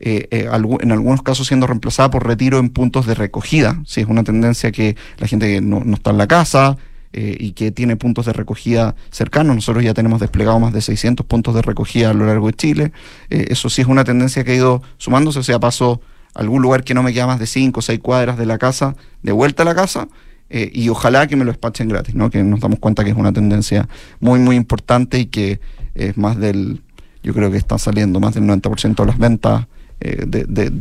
[0.00, 0.48] Eh, eh,
[0.80, 3.80] en algunos casos siendo reemplazada por retiro en puntos de recogida.
[3.86, 6.76] Sí, es una tendencia que la gente no, no está en la casa,
[7.16, 9.54] eh, y que tiene puntos de recogida cercanos.
[9.54, 12.90] Nosotros ya tenemos desplegado más de 600 puntos de recogida a lo largo de Chile.
[13.30, 16.00] Eh, eso sí es una tendencia que ha ido sumándose, o sea, paso
[16.34, 18.96] algún lugar que no me queda más de 5 o 6 cuadras de la casa,
[19.22, 20.08] de vuelta a la casa,
[20.50, 22.30] eh, y ojalá que me lo despachen gratis, ¿no?
[22.30, 25.60] que nos damos cuenta que es una tendencia muy, muy importante y que
[25.94, 26.82] es más del,
[27.22, 29.68] yo creo que está saliendo más del 90% de las ventas
[30.00, 30.72] eh, de,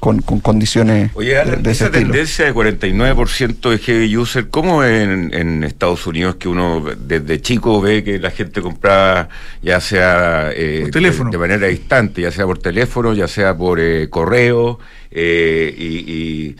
[0.00, 6.06] con, condiciones Oye, de, esa tendencia de 49% de heavy user, ¿cómo en, en Estados
[6.06, 9.28] Unidos que uno desde chico ve que la gente compraba
[9.62, 14.78] ya sea eh, de, manera distante, ya sea por teléfono, ya sea por eh, correo,
[15.10, 16.56] y,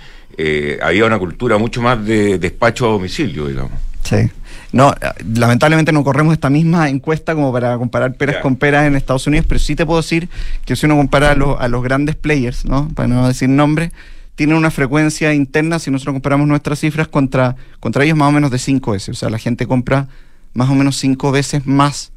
[0.83, 3.79] había una cultura mucho más de despacho a domicilio, digamos?
[4.03, 4.29] Sí.
[4.73, 4.95] No,
[5.35, 9.47] lamentablemente no corremos esta misma encuesta como para comparar peras con peras en Estados Unidos,
[9.47, 10.31] pero sí te puedo decir
[10.65, 12.89] que si uno compara a, los grandes players, ¿no?
[12.95, 13.93] para no decir nombres,
[14.35, 18.51] tienen una frecuencia interna, si nosotros comparamos nuestras cifras contra, contra ellos, más o menos
[18.51, 19.11] de 5 veces.
[19.11, 20.09] O sea, la gente compra
[20.55, 22.13] más o menos 5 veces más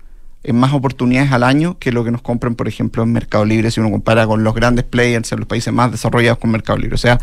[0.45, 3.71] en más oportunidades al año que lo que nos compran, por ejemplo, en Mercado Libre,
[3.71, 6.95] si uno compara con los grandes players en los países más desarrollados con Mercado Libre.
[6.95, 7.19] O sea,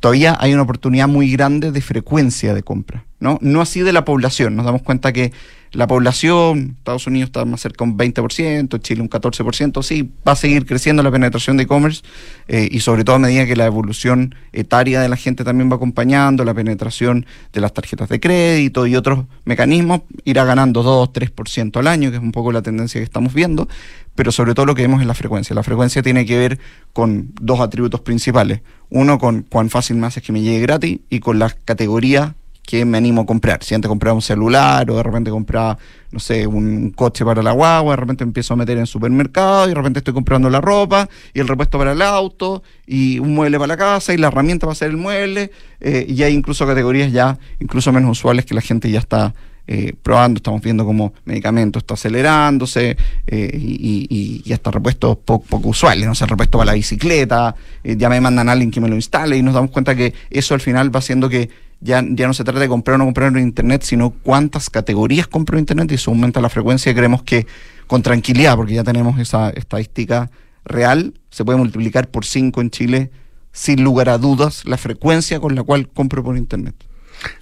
[0.00, 3.38] todavía hay una oportunidad muy grande de frecuencia de compra, ¿no?
[3.40, 5.32] No así de la población, nos damos cuenta que
[5.72, 10.32] la población, Estados Unidos está más cerca de un 20%, Chile un 14%, sí, va
[10.32, 12.02] a seguir creciendo la penetración de e-commerce
[12.48, 15.76] eh, y sobre todo a medida que la evolución etaria de la gente también va
[15.76, 21.76] acompañando, la penetración de las tarjetas de crédito y otros mecanismos, irá ganando 2, 3%
[21.78, 23.68] al año, que es un poco la tendencia que estamos viendo,
[24.14, 25.54] pero sobre todo lo que vemos es la frecuencia.
[25.54, 26.58] La frecuencia tiene que ver
[26.92, 28.62] con dos atributos principales.
[28.90, 32.34] Uno, con cuán fácil me hace que me llegue gratis y con la categoría
[32.68, 33.64] que me animo a comprar.
[33.64, 35.78] Si antes compraba un celular o de repente compraba,
[36.10, 39.68] no sé, un coche para la guagua, de repente empiezo a meter en supermercado y
[39.70, 43.56] de repente estoy comprando la ropa y el repuesto para el auto y un mueble
[43.56, 45.50] para la casa y la herramienta para hacer el mueble.
[45.80, 49.34] Eh, y hay incluso categorías ya, incluso menos usuales que la gente ya está
[49.66, 55.70] eh, probando, estamos viendo como medicamento está acelerándose eh, y, y, hasta repuestos poco, poco
[55.70, 58.94] usuales, no sé, repuesto para la bicicleta, ya me mandan a alguien que me lo
[58.94, 61.48] instale y nos damos cuenta que eso al final va haciendo que
[61.80, 65.26] ya, ya no se trata de comprar o no comprar en Internet, sino cuántas categorías
[65.26, 66.90] compro en Internet y eso aumenta la frecuencia.
[66.92, 67.46] Y creemos que
[67.86, 70.30] con tranquilidad, porque ya tenemos esa estadística
[70.64, 73.10] real, se puede multiplicar por 5 en Chile
[73.52, 76.74] sin lugar a dudas la frecuencia con la cual compro por Internet.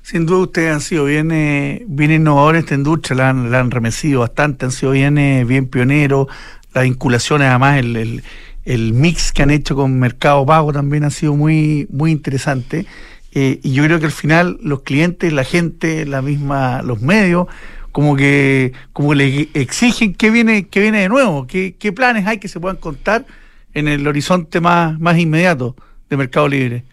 [0.02, 3.62] Sin duda ustedes han sido bien, eh, bien innovadores en esta industria, la han, la
[3.64, 6.28] remecido bastante, han sido bien, eh, bien pioneros,
[6.72, 8.24] las vinculaciones además, el, el,
[8.64, 12.86] el, mix que han hecho con Mercado Pago también ha sido muy, muy interesante.
[13.32, 17.48] Eh, y yo creo que al final los clientes, la gente, la misma, los medios,
[17.92, 22.38] como que, como le exigen qué viene, qué viene de nuevo, qué, qué planes hay
[22.38, 23.26] que se puedan contar
[23.74, 25.76] en el horizonte más, más inmediato
[26.08, 26.84] de Mercado Libre.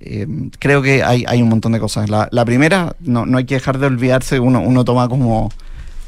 [0.00, 0.26] eh,
[0.58, 2.10] creo que hay, hay, un montón de cosas.
[2.10, 5.50] La, primera, no, no, hay que dejar de olvidarse, uno, uno toma como,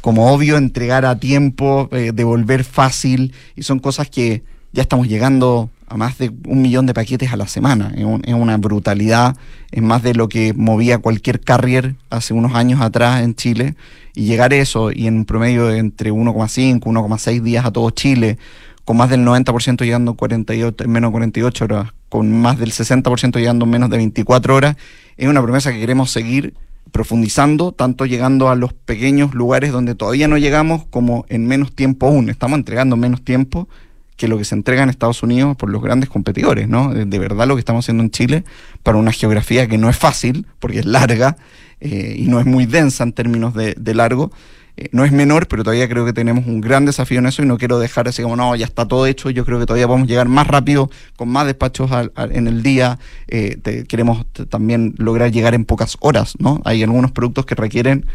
[0.01, 5.71] como obvio entregar a tiempo, eh, devolver fácil, y son cosas que ya estamos llegando
[5.87, 7.93] a más de un millón de paquetes a la semana.
[7.97, 9.37] Es, una brutalidad,
[9.71, 13.75] es más de lo que movía cualquier carrier hace unos años atrás en Chile.
[14.15, 18.39] Y llegar eso, y en promedio entre 1,5, 1,6 días a todo Chile,
[18.85, 22.73] con más del 90% llegando en, 48, en menos de 48 horas, con más del
[22.73, 24.77] 60% llegando en menos de 24 horas,
[25.17, 26.55] es una promesa que queremos seguir
[26.93, 32.07] profundizando, tanto llegando a los pequeños lugares donde todavía no llegamos, como en menos tiempo
[32.07, 32.31] aún.
[32.31, 33.69] Estamos entregando menos tiempo
[34.17, 36.93] que lo que se entrega en Estados Unidos por los grandes competidores, ¿no?
[36.95, 38.45] De verdad lo que estamos haciendo en Chile
[38.83, 41.37] para una geografía que no es fácil, porque es larga
[41.81, 44.31] eh, y no es muy densa en términos de, largo,
[44.77, 47.47] eh, no es menor, pero todavía creo que tenemos un gran desafío en eso y
[47.47, 50.09] no quiero dejar así como, no, ya está todo hecho, yo creo que todavía podemos
[50.09, 55.65] llegar más rápido, con más despachos en el día, eh, queremos también lograr llegar en
[55.65, 56.63] pocas horas, ¿no?
[56.65, 58.07] Hay algunos productos que requieren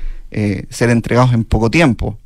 [0.70, 2.20] ser entregados en poco tiempo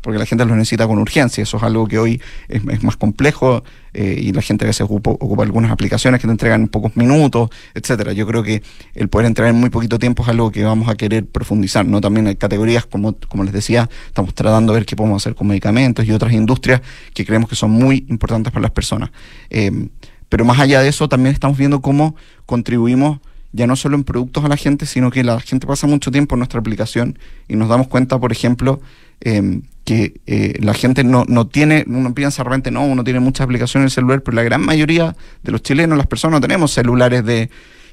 [0.00, 1.42] porque la gente lo necesita con urgencia.
[1.42, 5.42] Eso es algo que hoy es, más complejo eh, y la gente a veces ocupa,
[5.42, 8.12] algunas aplicaciones que te entregan en pocos minutos, etcétera.
[8.12, 8.62] Yo creo que
[8.94, 11.86] el poder entregar en muy poquito tiempo es algo que vamos a querer profundizar.
[11.86, 12.00] ¿no?
[12.00, 15.46] También hay categorías, como, como les decía, estamos tratando de ver qué podemos hacer con
[15.46, 16.80] medicamentos y otras industrias
[17.14, 19.10] que creemos que son muy importantes para las personas.
[19.50, 19.88] Eh,
[20.28, 23.18] pero más allá de eso, también estamos viendo cómo contribuimos
[23.52, 26.34] ya no solo en productos a la gente, sino que la gente pasa mucho tiempo
[26.34, 28.80] en nuestra aplicación y nos damos cuenta, por ejemplo,
[29.20, 33.44] Em, que eh, la gente no, no tiene, uno piensa realmente, no, uno tiene muchas
[33.44, 36.72] aplicaciones en el celular, pero la gran mayoría de los chilenos, las personas, no tenemos
[36.72, 37.50] celulares de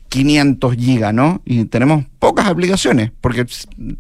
[0.10, 1.44] 500 gigas, ¿no?
[1.46, 3.46] Y tenemos pocas aplicaciones, porque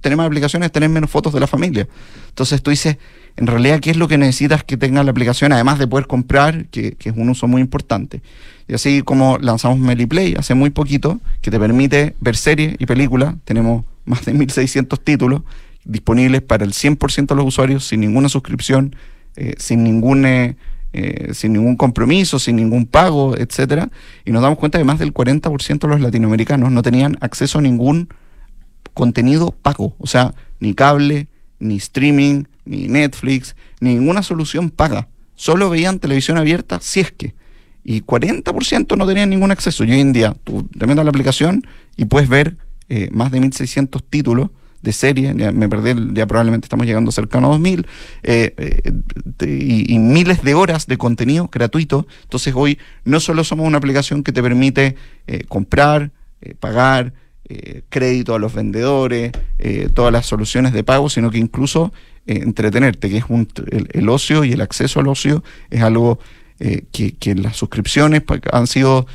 [0.01, 1.87] tenemos aplicaciones, tener menos fotos de la familia.
[2.29, 2.97] Entonces tú dices,
[3.35, 6.65] en realidad, ¿qué es lo que necesitas que tenga la aplicación, además de poder comprar,
[6.65, 8.23] que, que es un uso muy importante?
[8.67, 13.35] Y así como lanzamos MeliPlay hace muy poquito, que te permite ver series y películas,
[13.45, 15.43] tenemos más de 1.600 títulos,
[15.85, 18.95] disponibles para el 100% de los usuarios sin ninguna suscripción,
[19.35, 20.55] eh, sin ningún eh,
[20.93, 23.89] eh, sin ningún compromiso, sin ningún pago, etcétera,
[24.25, 27.61] y nos damos cuenta que más del 40% de los latinoamericanos no tenían acceso a
[27.63, 28.09] ningún
[28.93, 35.07] contenido pago, o sea, ni cable, ni streaming, ni Netflix, ni ninguna solución paga.
[35.35, 37.33] Solo veían televisión abierta si es que.
[37.83, 39.83] Y 40% no tenían ningún acceso.
[39.83, 41.65] Y hoy en día tú te metes a la aplicación
[41.97, 42.55] y puedes ver
[43.11, 44.51] más de 1.600 títulos
[44.83, 47.87] de serie, ya me perdí, ya probablemente estamos llegando cercano a 2000,
[48.23, 52.05] eh, eh, y, miles de horas de contenido gratuito.
[52.23, 56.11] Entonces hoy no solo somos una aplicación que te permite eh, comprar,
[56.59, 57.13] pagar,
[57.89, 59.31] crédito a los vendedores,
[59.93, 61.93] todas las soluciones de pago, sino que incluso
[62.25, 66.19] entretenerte, que es un, el, ocio y el acceso al ocio es algo
[66.57, 69.05] que, que las suscripciones pues, han sido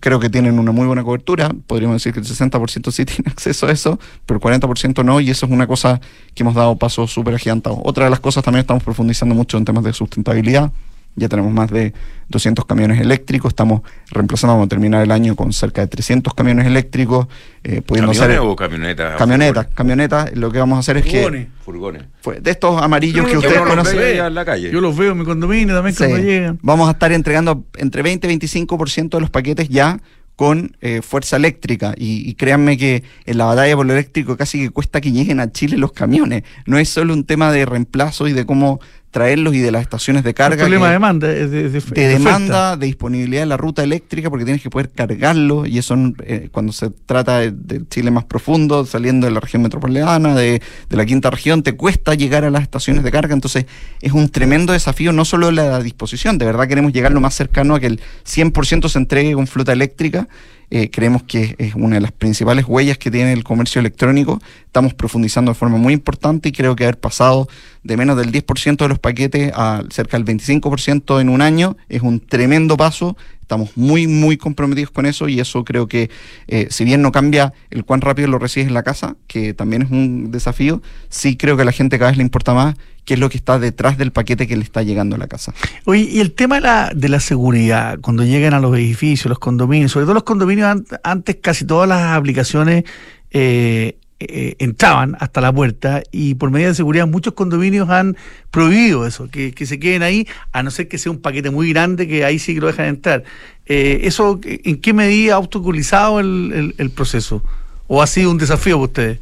[0.00, 1.50] creo que tienen una muy buena cobertura.
[1.66, 5.30] Podríamos decir que el 60% sí tiene acceso a eso, pero el 40% no, y
[5.30, 6.00] eso es una cosa
[6.34, 7.78] que hemos dado pasos súper agigantados.
[7.84, 10.72] Otra de las cosas también estamos profundizando mucho en temas de sustentabilidad.
[11.18, 11.92] Ya tenemos más de
[12.28, 16.66] 200 camiones electricos, estamos reemplazando, vamos a terminar el año con cerca de 300 camiones
[16.66, 17.26] eléctricos.
[17.64, 19.16] Eh, pudiendo ¿Camiones o camionetas?
[19.16, 20.36] Camionetas, camionetas.
[20.36, 21.48] Lo que vamos a hacer es que...
[21.64, 22.04] Furgones.
[22.40, 23.98] de estos amarillos que ustedes conocen.
[23.98, 24.70] En la calle.
[24.70, 26.58] Yo los veo en mi condominio también cuando llegan.
[26.62, 30.00] Vamos a estar entregando entre 20 y 25% de los paquetes ya
[30.38, 31.94] con eh, fuerza eléctrica.
[31.96, 35.50] Y, créanme que en la batalla por lo eléctrico casi que cuesta que lleguen a
[35.50, 36.44] Chile los camiones.
[36.64, 38.78] No es solo un tema de reemplazo y de cómo
[39.10, 40.54] traerlos y de las estaciones de carga.
[40.54, 41.28] El problema de demanda.
[41.28, 45.96] De, demanda, de disponibilidad de la ruta eléctrica, porque tienes que poder cargarlo, y eso
[46.24, 50.96] eh, cuando se trata de, Chile más profundo, saliendo de la región metropolitana, de, de,
[50.96, 53.66] la quinta región, te cuesta llegar a las estaciones de carga, entonces
[54.00, 57.74] es un tremendo desafío, no solo la disposición, de verdad queremos llegar lo más cercano
[57.74, 60.28] a que el 100% se entregue con flota eléctrica,
[60.70, 64.40] eh, creemos que es una de las principales huellas que tiene el comercio electrónico.
[64.66, 67.48] Estamos profundizando de forma muy importante y creo que haber pasado
[67.82, 72.02] de menos del 10% de los paquetes a cerca del 25% en un año es
[72.02, 73.16] un tremendo paso.
[73.48, 76.10] Estamos muy, muy comprometidos con eso y eso creo que,
[76.48, 79.80] eh, si bien no cambia el cuán rápido lo recibes en la casa, que también
[79.80, 83.14] es un desafío, sí creo que a la gente cada vez le importa más qué
[83.14, 85.54] es lo que está detrás del paquete que le está llegando a la casa.
[85.86, 89.38] Oye, y el tema de la, de la seguridad, cuando llegan a los edificios, los
[89.38, 92.84] condominios, sobre todo los condominios, antes casi todas las aplicaciones
[93.30, 98.16] eh, eh, entraban hasta la puerta y por medida de seguridad muchos condominios han
[98.50, 102.08] prohibido eso, que, se queden ahí, a no ser que sea un paquete muy grande
[102.08, 103.24] que ahí sí que lo dejan entrar.
[103.66, 107.42] Eh, ¿Eso en qué medida ha obstaculizado el, el proceso?
[107.86, 109.18] ¿O ha sido un desafío para ustedes?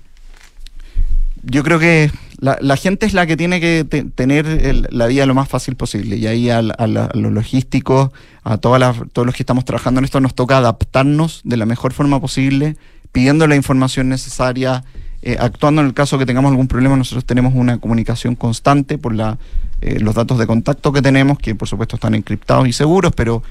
[1.46, 5.48] yo creo que la, gente es la que tiene que tener la vida lo más
[5.48, 6.16] fácil posible.
[6.16, 8.10] Y ahí a, los logísticos,
[8.42, 8.78] a todos
[9.14, 12.76] los que estamos trabajando en esto, nos toca adaptarnos de la mejor forma posible,
[13.16, 14.84] pidiendo la información necesaria,
[15.22, 16.98] eh, actuando en el caso que tengamos algún problema.
[16.98, 19.38] Nosotros tenemos una comunicación constante por la,
[19.80, 23.42] eh, los datos de contacto que tenemos, que por supuesto están encriptados y seguros, pero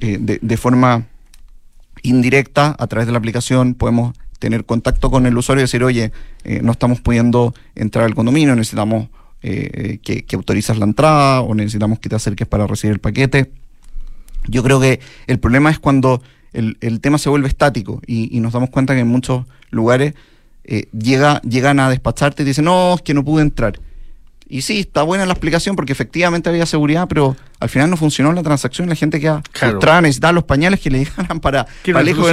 [0.00, 1.06] eh, de, forma
[2.02, 6.12] indirecta, a través de la aplicación, podemos tener contacto con el usuario y decir, oye,
[6.60, 9.08] no estamos pudiendo entrar al condominio, necesitamos
[9.40, 9.98] que,
[10.28, 13.50] que autorizas la entrada o necesitamos que te acerques para recibir el paquete.
[14.46, 16.20] Yo creo que el problema es cuando
[16.52, 20.14] el, tema se vuelve estático y, nos damos cuenta que en muchos lugares
[20.64, 23.78] eh, llega, llegan a despacharte y dicen, no, es que no pude entrar.
[24.48, 28.32] Y sí, está buena la explicación porque efectivamente había seguridad, pero al final no funcionó
[28.32, 28.88] la transacción.
[28.88, 32.26] La gente que frustrada, necesitaba los pañales que le llegaran para, para el hijo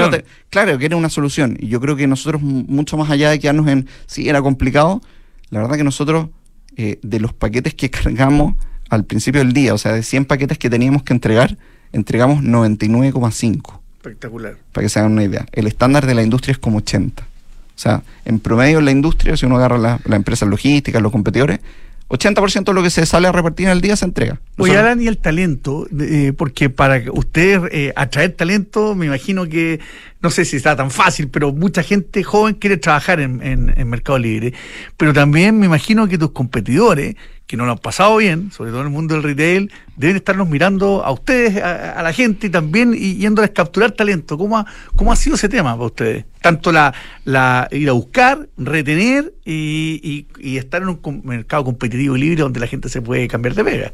[0.50, 1.58] Claro, que era una solución.
[1.60, 5.02] Y yo creo que nosotros, mucho más allá de quedarnos en sí, era complicado,
[5.50, 6.30] la verdad que nosotros,
[6.78, 8.56] eh, de los paquetes que cargamos
[8.90, 11.58] al principio del día, o sea, de 100 paquetes que teníamos que entregar,
[11.92, 13.80] entregamos 99,5.
[14.04, 14.58] Espectacular.
[14.74, 15.46] Para que se hagan una idea.
[15.54, 17.24] El estándar de la industria es como 80.
[17.24, 21.12] O sea, en promedio en la industria, si uno agarra las la empresas logísticas, los
[21.12, 21.62] competidores,
[22.10, 24.40] 80% de lo que se sale a repartir en el día se entrega.
[24.58, 29.80] Oye, Alan, y el talento, eh, porque para ustedes eh, atraer talento, me imagino que,
[30.22, 34.20] no sé si está tan fácil, pero mucha gente joven quiere trabajar en, en Mercado
[34.20, 34.54] Libre.
[34.98, 37.16] Pero también me imagino que tus competidores
[37.54, 40.50] que no lo han pasado bien, sobre todo en el mundo del retail, deben estarnos
[40.50, 44.40] mirando a ustedes, a, la gente y también y yéndoles capturar talento.
[44.40, 46.26] ¿Cómo ha, ¿Cómo ha sido ese tema para ustedes?
[46.42, 50.26] Tanto la, la ir a buscar, retener y,
[50.58, 53.94] estar en un mercado competitivo y libre donde la gente se puede cambiar de pega.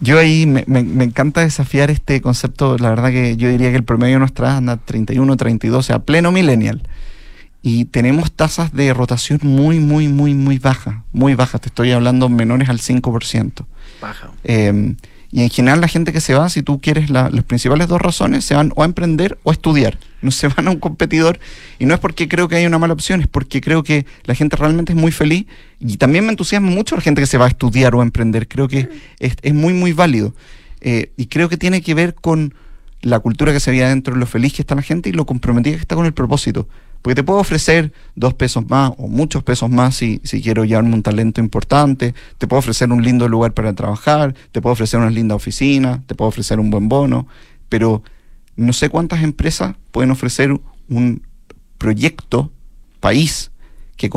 [0.00, 2.78] Yo ahí me, me, encanta desafiar este concepto.
[2.78, 6.32] La verdad que yo diría que el promedio nuestra anda 31, 32, o sea, pleno
[6.32, 6.80] millennial
[7.62, 12.28] y tenemos tasas de rotación muy, muy, muy, muy bajas, muy bajas, te estoy hablando
[12.28, 13.66] menores al 5%.
[14.00, 14.30] Baja.
[14.44, 14.94] Eh,
[15.30, 18.44] y en general la gente que se va, si tú quieres las principales dos razones,
[18.44, 19.98] se van o a emprender o a estudiar.
[20.20, 21.38] No se van a un competidor.
[21.78, 24.34] Y no es porque creo que haya una mala opción, es porque creo que la
[24.34, 25.46] gente realmente es muy feliz.
[25.78, 28.48] Y también me entusiasma mucho la gente que se va a estudiar o a emprender.
[28.48, 28.88] Creo que
[29.20, 30.34] es, es muy, muy válido.
[30.80, 32.52] Eh, y creo que tiene que ver con
[33.00, 35.76] la cultura que se veía dentro, lo feliz que está la gente y lo comprometida
[35.76, 36.68] que está con el propósito.
[37.02, 40.94] Porque te puedo ofrecer dos pesos más o muchos pesos más si, si quiero llevarme
[40.94, 45.10] un talento importante, te puedo ofrecer un lindo lugar para trabajar, te puedo ofrecer una
[45.10, 47.26] linda oficina, te puedo ofrecer un buen bono,
[47.68, 48.02] pero
[48.56, 50.58] no sé cuántas empresas pueden ofrecer
[50.88, 51.22] un
[51.78, 52.50] proyecto,
[53.00, 53.52] país,
[53.96, 54.10] que,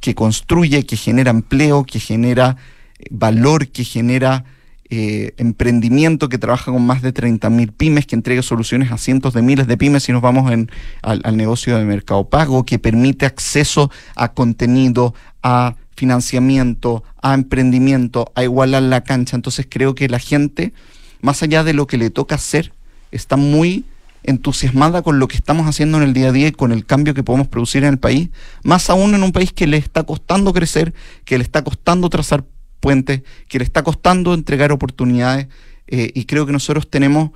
[0.00, 2.56] que construye, que genera empleo, que genera
[2.98, 4.44] eh, valor, que genera
[4.88, 9.42] eh, emprendimiento que trabaja con más de 30.000 pymes, que entrega soluciones a cientos de
[9.42, 10.70] miles de pymes y nos vamos en,
[11.02, 18.44] al, negocio de mercado pago, que permite acceso a contenido, a financiamiento, a emprendimiento, a
[18.44, 19.34] igualar la cancha.
[19.34, 20.72] Entonces creo que la gente,
[21.20, 22.72] más allá de lo que le toca hacer,
[23.10, 23.84] está muy
[24.22, 27.14] entusiasmada con lo que estamos haciendo en el día a día y con el cambio
[27.14, 28.28] que podemos producir en el país,
[28.62, 30.94] más aún en un país que le está costando crecer,
[31.24, 32.44] que le está costando trazar
[32.86, 35.48] puente, que le está costando entregar oportunidades
[35.88, 37.30] eh, y creo que nosotros tenemos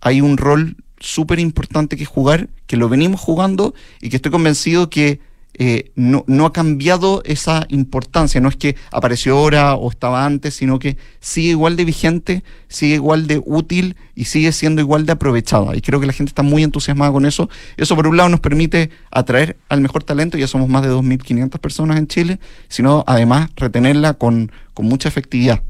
[0.00, 4.90] ahí un rol súper importante que jugar, que lo venimos jugando y que estoy convencido
[4.90, 5.20] que
[5.58, 10.54] eh, no, no, ha cambiado esa importancia, no es que apareció ahora o estaba antes,
[10.54, 15.12] sino que sigue igual de vigente, sigue igual de útil y sigue siendo igual de
[15.12, 15.74] aprovechada.
[15.74, 17.48] Y creo que la gente está muy entusiasmada con eso.
[17.78, 21.58] Eso por un lado nos permite atraer al mejor talento, ya somos más de 2.500
[21.58, 22.38] personas en Chile,
[22.68, 25.62] sino además retenerla con, con mucha efectividad.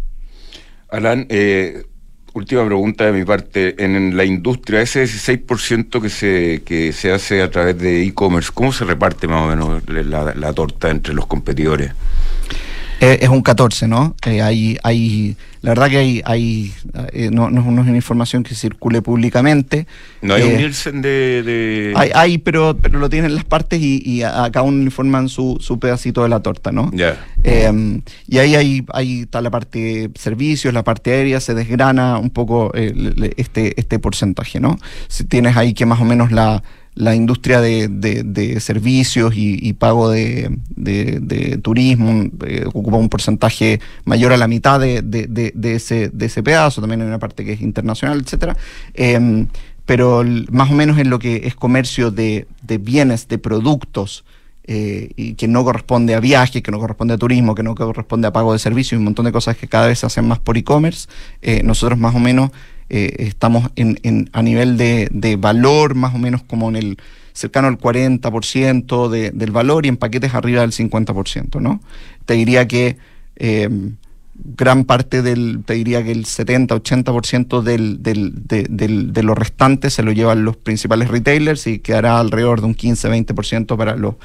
[0.88, 1.84] Alan, eh,
[2.36, 3.74] última pregunta de mi parte.
[3.82, 8.72] En la industria, ese 16% que se, que se hace a través de e-commerce, ¿cómo
[8.72, 11.92] se reparte más o menos la torta entre los competidores?
[13.00, 14.16] Eh, es un 14, ¿no?
[14.26, 16.72] Eh, hay, hay, la verdad que hay, hay
[17.12, 19.86] eh, no, no, es una información que circule públicamente.
[20.22, 24.22] No hay un Nielsen de, Hay, hay, pero, pero lo tienen las partes y, y
[24.22, 26.90] a, cada uno informan su, su pedacito de la torta, ¿no?
[26.94, 27.22] Ya.
[27.44, 32.30] Em, y ahí hay, ahí está la parte servicios, la parte aérea, se desgrana un
[32.30, 34.78] poco este, este porcentaje, ¿no?
[35.08, 36.62] Si tienes ahí que más o menos la
[36.96, 40.50] la industria de, de, servicios y, pago de,
[41.62, 45.02] turismo eh, ocupa un porcentaje mayor a la mitad de,
[45.62, 48.56] ese, de ese pedazo, también hay una parte que es internacional, etcétera.
[48.94, 49.46] Em,
[49.84, 52.46] pero más o menos en lo que es comercio de,
[52.80, 54.24] bienes, de productos,
[54.64, 58.26] eh, y que no corresponde a viajes, que no corresponde a turismo, que no corresponde
[58.26, 60.56] a pago de servicios, un montón de cosas que cada vez se hacen más por
[60.56, 61.08] e-commerce,
[61.42, 62.50] eh, nosotros más o menos
[62.88, 66.98] estamos en, a nivel de, valor más o menos como en el
[67.32, 71.80] cercano al 40% de, del valor y en paquetes arriba del 50%, ¿no?
[72.24, 72.96] Te diría que
[74.36, 80.02] gran parte del, te diría que el 70-80% del, del, del, de, los restantes se
[80.02, 84.16] lo llevan los principales retailers y quedará alrededor de un 15-20% para los,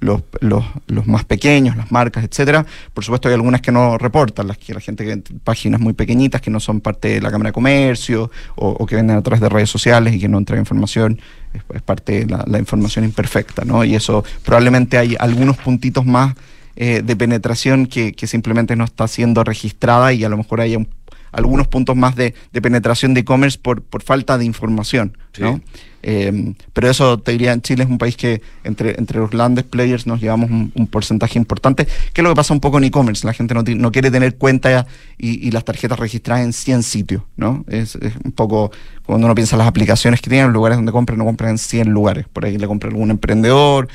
[0.00, 2.64] los, los, más pequeños, las marcas, etcétera.
[2.92, 6.40] Por supuesto hay algunas que no reportan, las que la gente que páginas muy pequeñitas
[6.40, 9.48] que no son parte de la Cámara de Comercio o, que venden a través de
[9.48, 11.20] redes sociales y que no entregan información,
[11.52, 13.84] es, parte de la, información imperfecta, ¿no?
[13.84, 16.34] Y eso probablemente hay algunos puntitos más
[16.76, 20.76] eh, de penetración que, simplemente no está siendo registrada y a lo mejor hay
[21.32, 25.16] algunos puntos más de, penetración de e-commerce por, por falta de información.
[25.38, 25.60] ¿no?
[26.02, 29.64] Eh, pero eso te diría, en Chile es un país que entre, entre los grandes
[29.64, 33.26] players nos llevamos un, porcentaje importante, que es lo que pasa un poco en e-commerce.
[33.26, 34.86] La gente no, quiere tener cuenta
[35.18, 37.22] y, las tarjetas registradas en 100 sitios.
[37.36, 37.64] ¿no?
[37.68, 38.72] Es, un poco
[39.04, 41.58] cuando uno piensa en las aplicaciones que tienen, los lugares donde compran, no compran en
[41.58, 42.26] 100 lugares.
[42.32, 43.88] Por ahí le compra algún emprendedor,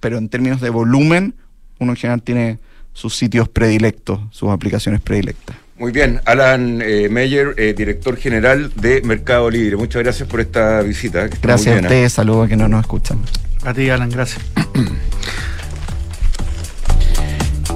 [0.00, 1.34] pero en términos de volumen,
[1.78, 2.58] uno en general tiene
[2.92, 5.56] sus sitios predilectos, sus aplicaciones predilectas.
[5.78, 9.76] Muy bien, Alan eh, Meyer, eh, director general de Mercado Libre.
[9.76, 11.28] Muchas gracias por esta visita.
[11.40, 13.18] Gracias a ustedes, saludos a que no nos escuchan.
[13.64, 14.44] A ti, Alan, gracias.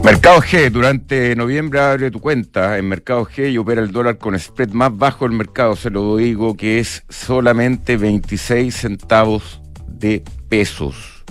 [0.05, 4.38] Mercado G, durante noviembre abre tu cuenta en Mercado G y opera el dólar con
[4.38, 11.24] spread más bajo del mercado, se lo digo que es solamente 26 centavos de pesos,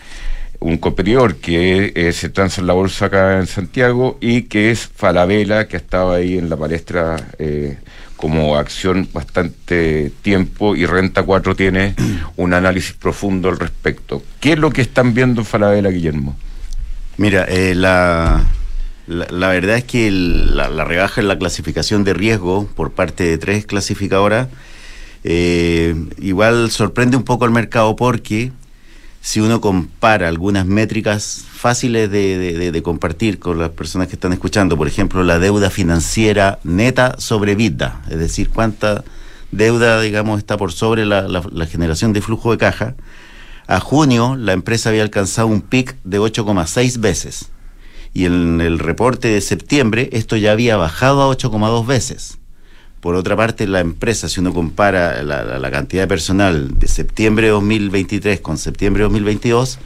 [0.59, 5.67] un competidor que se transa en la bolsa acá en Santiago y que es Falabella,
[5.67, 7.79] que ha estado ahí en la palestra eh,
[8.15, 11.95] como acción bastante tiempo y Renta 4 tiene
[12.37, 14.21] un análisis profundo al respecto.
[14.39, 16.37] ¿Qué es lo que están viendo en Falabella, Guillermo?
[17.17, 18.45] Mira, eh, la,
[19.11, 23.65] la, verdad es que la, rebaja en la clasificación de riesgo por parte de tres
[23.65, 24.47] clasificadoras
[25.23, 28.51] eh, igual sorprende un poco al mercado porque
[29.21, 34.87] si uno compara algunas métricas fáciles de, compartir con las personas que están escuchando, por
[34.87, 39.03] ejemplo, la deuda financiera neta sobre vida, es decir, cuánta
[39.51, 42.95] deuda, digamos, está por sobre la, la generación de flujo de caja,
[43.67, 47.51] a junio la empresa había alcanzado un pic de 8,6 veces
[48.13, 52.37] y en el reporte de septiembre esto ya había bajado a 8,2 veces.
[52.99, 57.53] Por otra parte, la empresa, si uno compara la, cantidad de personal de septiembre de
[57.53, 59.79] 2023 con septiembre de 2022,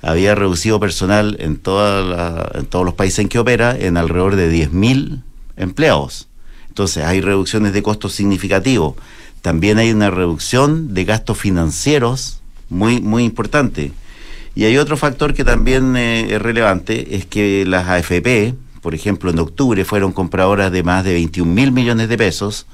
[0.00, 4.50] había reducido personal en, toda en todos los países en que opera en alrededor de
[4.50, 5.22] 10.000
[5.56, 6.28] empleados.
[6.68, 8.94] Entonces, hay reducciones de costos significativos.
[9.42, 13.92] También hay una reducción de gastos financieros muy, muy importante.
[14.54, 19.30] Y hay otro factor que también eh, es relevante, es que las AFP, por ejemplo,
[19.30, 22.66] en octubre fueron compradoras de más de 21 mil millones de pesos,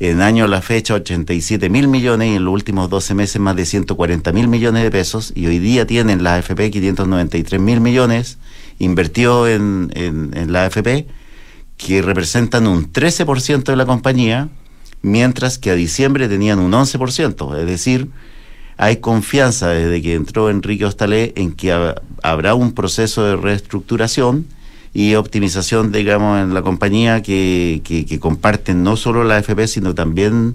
[0.00, 3.54] en año a la fecha 87 mil millones y en los últimos 12 meses más
[3.54, 5.32] de 140 mil millones de pesos.
[5.36, 8.38] Y hoy día tienen la AFP 593 mil millones
[8.78, 11.06] invertidos en, en la AFP
[11.76, 14.48] que representan un 13% de la compañía
[15.02, 18.08] mientras que a diciembre tenían un 11%, es decir,
[18.76, 21.72] hay confianza desde que entró Enrique Hostalé en que
[22.22, 24.46] habrá un proceso de reestructuración
[24.94, 30.54] y optimización, digamos, en la compañía que, que, comparten no solo la AFP, sino también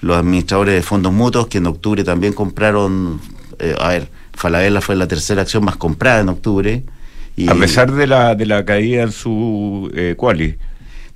[0.00, 3.20] los administradores de fondos mutuos que en octubre también compraron,
[3.58, 6.84] eh, a ver, Falabella fue la tercera acción más comprada en octubre.
[7.36, 10.14] Y, a pesar de la, de la caída en su eh.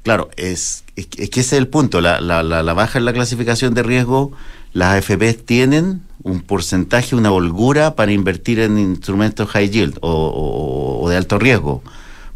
[0.03, 3.75] Claro, es, es, que ese es el punto, la, la, la, baja en la clasificación
[3.75, 4.33] de riesgo,
[4.73, 11.09] las AFP tienen un porcentaje, una holgura para invertir en instrumentos high yield o, o
[11.11, 11.83] de alto riesgo.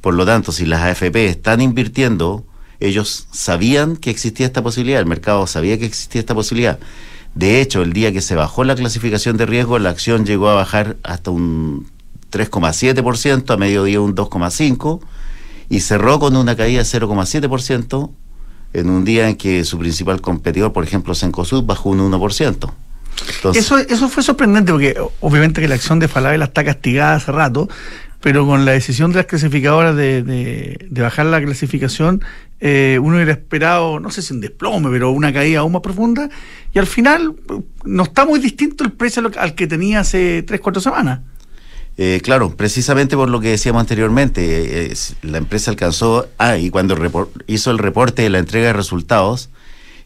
[0.02, 2.44] Por lo tanto, si las AFP están invirtiendo,
[2.80, 6.78] ellos sabían que existía esta posibilidad, el mercado sabía que existía esta posibilidad.
[7.34, 10.54] De hecho, el día que se bajó la clasificación de riesgo, la acción llegó a
[10.54, 11.88] bajar hasta un
[12.30, 15.00] 3,7%, a mediodía un 2,5%,
[15.68, 18.10] y cerró con una caída de 0,7%
[18.74, 22.72] en un día en que su principal competidor, por ejemplo, Sencosud, bajó un 1%.
[23.54, 27.68] eso, eso fue sorprendente porque obviamente que la acción de Falabella está castigada hace rato,
[28.20, 32.24] pero con la decisión de las clasificadoras de, de, bajar la clasificación,
[32.58, 36.30] eh, uno hubiera esperado, no sé si un desplome, pero una caída aún más profunda,
[36.72, 37.36] y al final
[37.84, 41.20] no está muy distinto el precio al que tenía hace tres, cuatro semanas.
[41.96, 46.96] Eh, claro, precisamente por lo que decíamos anteriormente, eh, la empresa alcanzó, ah, y cuando
[47.46, 49.50] hizo el reporte de la entrega de resultados,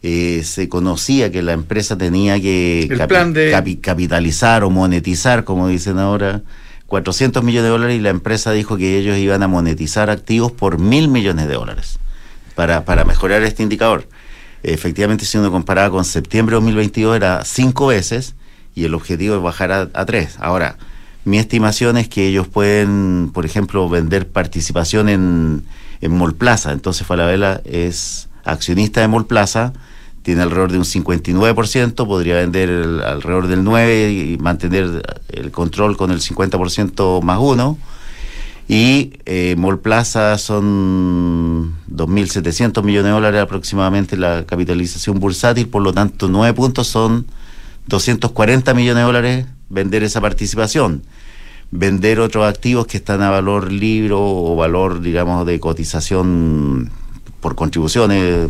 [0.00, 2.88] se conocía que la empresa tenía que
[3.82, 6.42] capitalizar o monetizar, como dicen ahora,
[6.88, 10.78] 400 millones de dólares y la empresa dijo que ellos iban a monetizar activos por
[10.78, 11.98] mil millones de dólares
[12.54, 14.08] para, para mejorar este indicador.
[14.62, 18.34] Efectivamente, si uno comparaba con septiembre de 2022 era cinco veces
[18.74, 20.36] y el objetivo es bajar a, tres.
[20.40, 20.78] Ahora,
[21.24, 25.64] mi estimación es que ellos pueden, por ejemplo, vender participación en,
[26.00, 26.72] en Molplaza.
[26.72, 29.72] Entonces Falabella es accionista de Molplaza
[30.28, 32.68] tiene alrededor de un 59%, podría vender
[33.02, 37.78] alrededor del 9% y mantener el control con el 50% más uno.
[38.68, 45.94] Y eh, Mall Plaza son 2.700 millones de dólares aproximadamente la capitalización bursátil, por lo
[45.94, 47.24] tanto 9 puntos son
[47.86, 51.02] 240 millones de dólares vender esa participación.
[51.70, 56.90] Vender otros activos que están a valor libre o valor, digamos, de cotización
[57.40, 58.48] por contribuciones,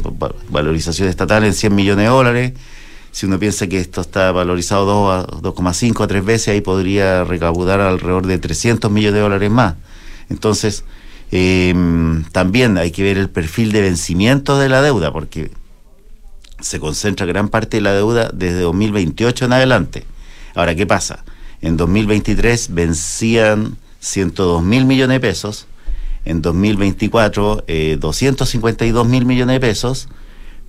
[0.51, 2.53] valorización estatal en 100 millones de dólares.
[3.11, 8.27] Si uno piensa que esto está valorizado 2,5 a 3 veces, ahí podría recaudar alrededor
[8.27, 9.75] de 300 millones de dólares más.
[10.29, 10.85] Entonces,
[11.31, 15.51] em, también hay que ver el perfil de vencimiento de la deuda, porque
[16.61, 20.05] se concentra gran parte de la deuda desde 2028 en adelante.
[20.55, 21.25] Ahora, ¿qué pasa?
[21.61, 25.67] En 2023 vencían 102 mil millones de pesos
[26.25, 30.09] en 2024 eh, 252 mil millones de pesos,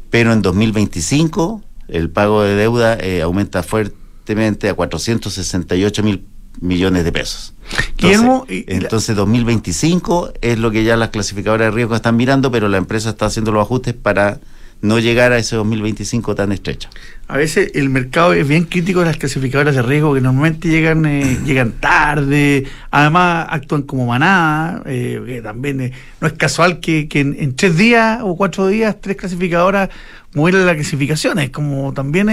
[0.09, 6.25] pero en 2025 el pago de deuda eh, aumenta fuertemente a 468 mil
[6.61, 7.53] millones de pesos.
[7.97, 12.77] Entonces, entonces 2025 es lo que ya las clasificadoras de riesgo están mirando, pero la
[12.77, 14.39] empresa está haciendo los ajustes para
[14.81, 16.89] no llegar a ese 2025 tan estrecho.
[17.27, 21.05] A veces el mercado es bien crítico de las clasificadoras de riesgo que normalmente llegan
[21.05, 27.55] eh, llegan tarde, además actúan como manada, eh, también eh, no es casual que, en,
[27.55, 29.89] tres días o cuatro días tres clasificadoras
[30.33, 32.27] mueran las clasificaciones, como también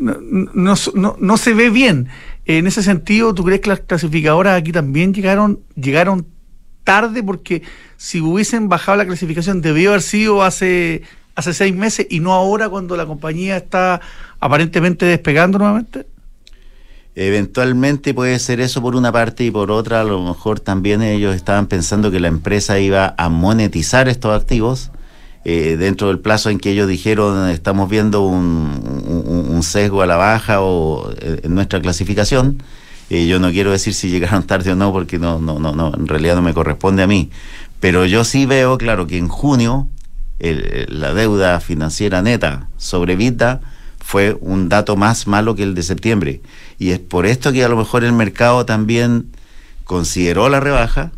[0.00, 0.74] no,
[1.18, 2.08] no, se ve bien.
[2.46, 6.26] En ese sentido, ¿tú crees que las clasificadoras aquí también llegaron llegaron
[6.88, 7.62] tarde porque
[7.98, 11.02] si hubiesen bajado la clasificación debió haber sido hace,
[11.34, 14.00] hace seis meses y no ahora cuando la compañía está
[14.38, 16.06] aparentemente despegando nuevamente?
[17.16, 20.02] Eventualmente puede ser eso por una parte y por otra.
[20.02, 24.92] A lo mejor también ellos estaban pensando que la empresa iba a monetizar estos activos.
[25.44, 30.16] Eh, dentro del plazo en que ellos dijeron estamos viendo un, un sesgo a la
[30.16, 32.62] baja o eh, en nuestra clasificación
[33.10, 36.06] eh, yo no quiero decir si llegaron tarde o no, porque no, no, no, en
[36.06, 37.30] realidad no me corresponde a mí.
[37.80, 39.88] Pero yo sí veo, claro, que en junio
[40.40, 43.60] la deuda financiera neta sobre Vita
[43.98, 46.40] fue un dato más malo que el de septiembre.
[46.78, 49.30] Y es por esto que a lo mejor el mercado también
[49.84, 51.12] consideró la rebaja,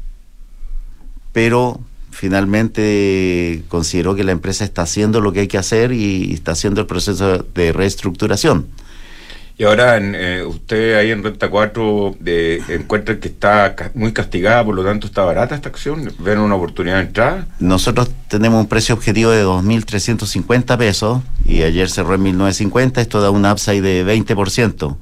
[1.33, 1.81] pero
[2.11, 6.81] finalmente consideró que la empresa está haciendo lo que hay que hacer y está haciendo
[6.81, 8.67] el proceso de reestructuración.
[9.61, 14.75] Y ahora eh, usted ahí en Renta 4 eh, encuentra que está muy castigada, por
[14.75, 16.11] lo tanto está barata esta acción.
[16.19, 17.47] ¿Ven una oportunidad de entrar?
[17.59, 23.03] Nosotros tenemos un precio objetivo de 2.350 pesos y ayer cerró en 1.950.
[23.03, 24.97] Esto da un upside de 20%.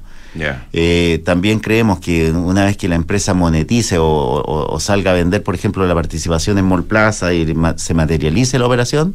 [0.73, 5.55] Eh, también creemos que una vez que la empresa monetice o, salga a vender, por
[5.55, 7.47] ejemplo, la participación en Mall Plaza y
[7.77, 9.15] se materialice la operación,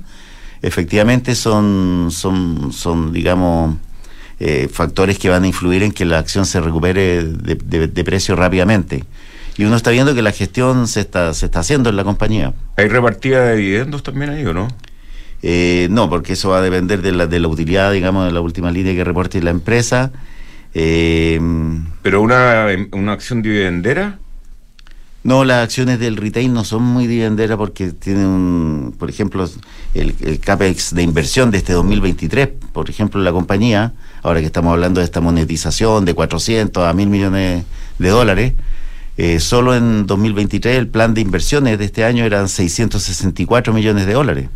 [0.61, 3.75] efectivamente son, son, son digamos,
[4.45, 9.05] eh, factores que van a influir en que la acción se recupere de, precio rápidamente.
[9.55, 12.53] Y uno está viendo que la gestión se está, se está haciendo en la compañía.
[12.75, 14.67] ¿Hay repartida de dividendos también ahí o no?
[15.43, 18.41] Eh, no, porque eso va a depender de la, de la utilidad, digamos, de la
[18.41, 20.11] última línea que reporte la empresa.
[20.73, 21.39] Eh,
[22.01, 24.19] ¿Pero una, una acción dividendera?
[25.23, 29.49] No, las acciones del retail no son muy dividenderas porque tienen, un, por ejemplo,
[29.93, 34.99] el, CAPEX de inversión de este 2023, por ejemplo, la compañía, ahora que estamos hablando
[34.99, 37.63] de esta monetización de 400 a 1000 millones
[37.99, 38.53] de dólares,
[39.15, 44.13] eh, solo en 2023 el plan de inversiones de este año eran 664 millones de
[44.13, 44.49] dólares.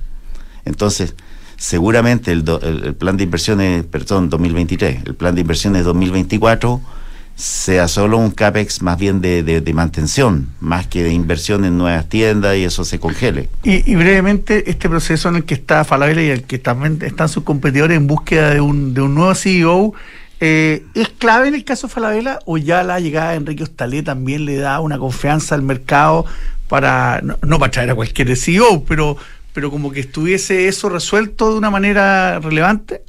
[0.66, 1.16] Entonces,
[1.56, 2.44] seguramente el,
[2.84, 6.82] el, plan de inversiones, perdón, 2023, el plan de inversiones 2024
[7.38, 12.10] sea solo un CAPEX más bien de, de, mantención, más que de inversión en nuevas
[12.10, 13.48] tiendas y eso se congele.
[13.64, 17.44] Y, brevemente, este proceso en el que está Falabella y el que también están sus
[17.44, 19.94] competidores en búsqueda de un, de un nuevo CEO,
[20.40, 24.46] eh, ¿es clave en el caso Falabella o ya la llegada de Enrique Ostalé también
[24.46, 26.26] le da una confianza al mercado
[26.68, 29.16] para, no, no para traer a cualquier CEO, pero,
[29.54, 33.04] pero como que estuviese eso resuelto de una manera relevante?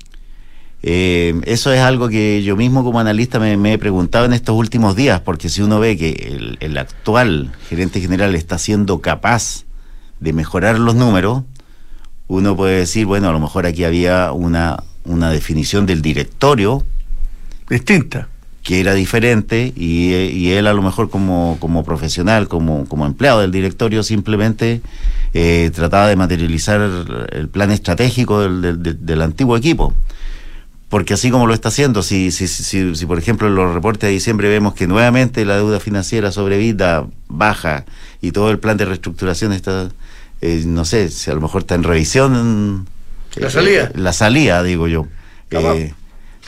[0.82, 4.94] Eh, eso es algo que yo mismo como analista me, he preguntado en estos últimos
[4.94, 9.64] días, porque si uno ve que el, actual gerente general está siendo capaz
[10.20, 11.42] de mejorar los números,
[12.28, 16.84] uno puede decir, bueno, a lo mejor aquí había una, una definición del directorio.
[17.68, 18.28] Distinta.
[18.62, 23.50] Que era diferente y, él a lo mejor como, como profesional, como, como empleado del
[23.50, 24.82] directorio, simplemente
[25.32, 26.80] eh, trataba de materializar
[27.32, 29.94] el plan estratégico del, del antiguo equipo
[30.88, 34.08] porque así como lo está haciendo, si, si, si, si, por ejemplo en los reportes
[34.08, 37.84] de diciembre vemos que nuevamente la deuda financiera sobre vida baja
[38.22, 39.90] y todo el plan de reestructuración está,
[40.40, 42.88] eh, no sé, si a lo mejor está en revisión.
[43.36, 43.84] La salida.
[43.84, 45.06] Eh, la salida, digo yo.
[45.50, 45.92] Eh,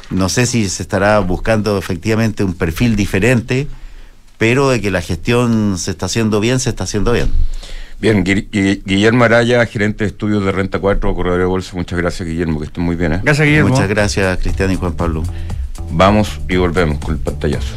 [0.09, 3.69] no sé si se estará buscando efectivamente un perfil diferente,
[4.39, 7.31] pero de que la gestión se está haciendo bien, se está haciendo bien.
[8.01, 11.77] Bien, Guillermo Araya, gerente de estudios de Renta 4, corredor de bolsa.
[11.77, 13.13] Muchas gracias, Guillermo, que estén muy bien.
[13.13, 13.21] ¿eh?
[13.23, 13.69] Gracias, Guillermo.
[13.69, 15.23] Muchas gracias, Cristian y Juan Pablo.
[15.91, 17.77] Vamos y volvemos con el pantallazo.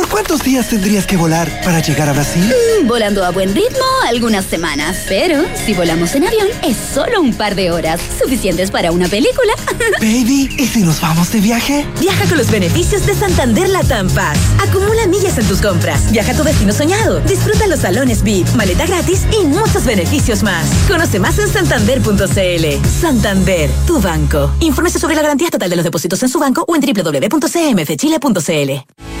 [0.21, 2.43] cuántos días tendrías que volar para llegar a Brasil?
[2.43, 5.05] Mm, volando a buen ritmo, algunas semanas.
[5.09, 9.51] Pero si volamos en avión, es solo un par de horas, suficientes para una película.
[9.99, 11.87] Baby, ¿y si nos vamos de viaje?
[11.99, 14.37] Viaja con los beneficios de Santander Latam Pass.
[14.59, 16.11] Acumula millas en tus compras.
[16.11, 17.19] Viaja a tu destino soñado.
[17.21, 20.67] Disfruta los salones VIP, maleta gratis y muchos beneficios más.
[20.87, 22.87] Conoce más en santander.cl.
[23.01, 24.51] Santander, tu banco.
[24.59, 29.20] Infórmese sobre la garantía total de los depósitos en su banco o en www.cmfchile.cl.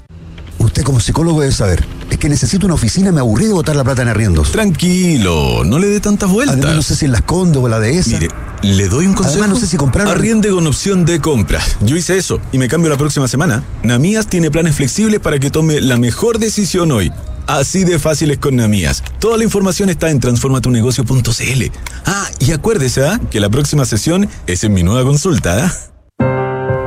[0.61, 1.83] Usted como psicólogo debe saber.
[2.09, 4.51] Es que necesito una oficina, me aburrí de botar la plata en arriendos.
[4.51, 6.57] Tranquilo, no le dé tantas vueltas.
[6.57, 8.11] Además, no sé si en la escondo o la de esa.
[8.11, 8.27] Mire,
[8.61, 9.39] le doy un consejo.
[9.39, 10.07] Además, no sé si comprar.
[10.07, 11.59] Arriende con opción de compra.
[11.81, 13.63] Yo hice eso y me cambio la próxima semana.
[13.83, 17.11] Namías tiene planes flexibles para que tome la mejor decisión hoy.
[17.47, 19.03] Así de fácil es con Namías.
[19.19, 21.63] Toda la información está en transformatunegocio.cl.
[22.05, 23.19] Ah, y acuérdese ¿ah?
[23.29, 25.65] que la próxima sesión es en mi nueva consulta.
[25.65, 25.91] ¿ah?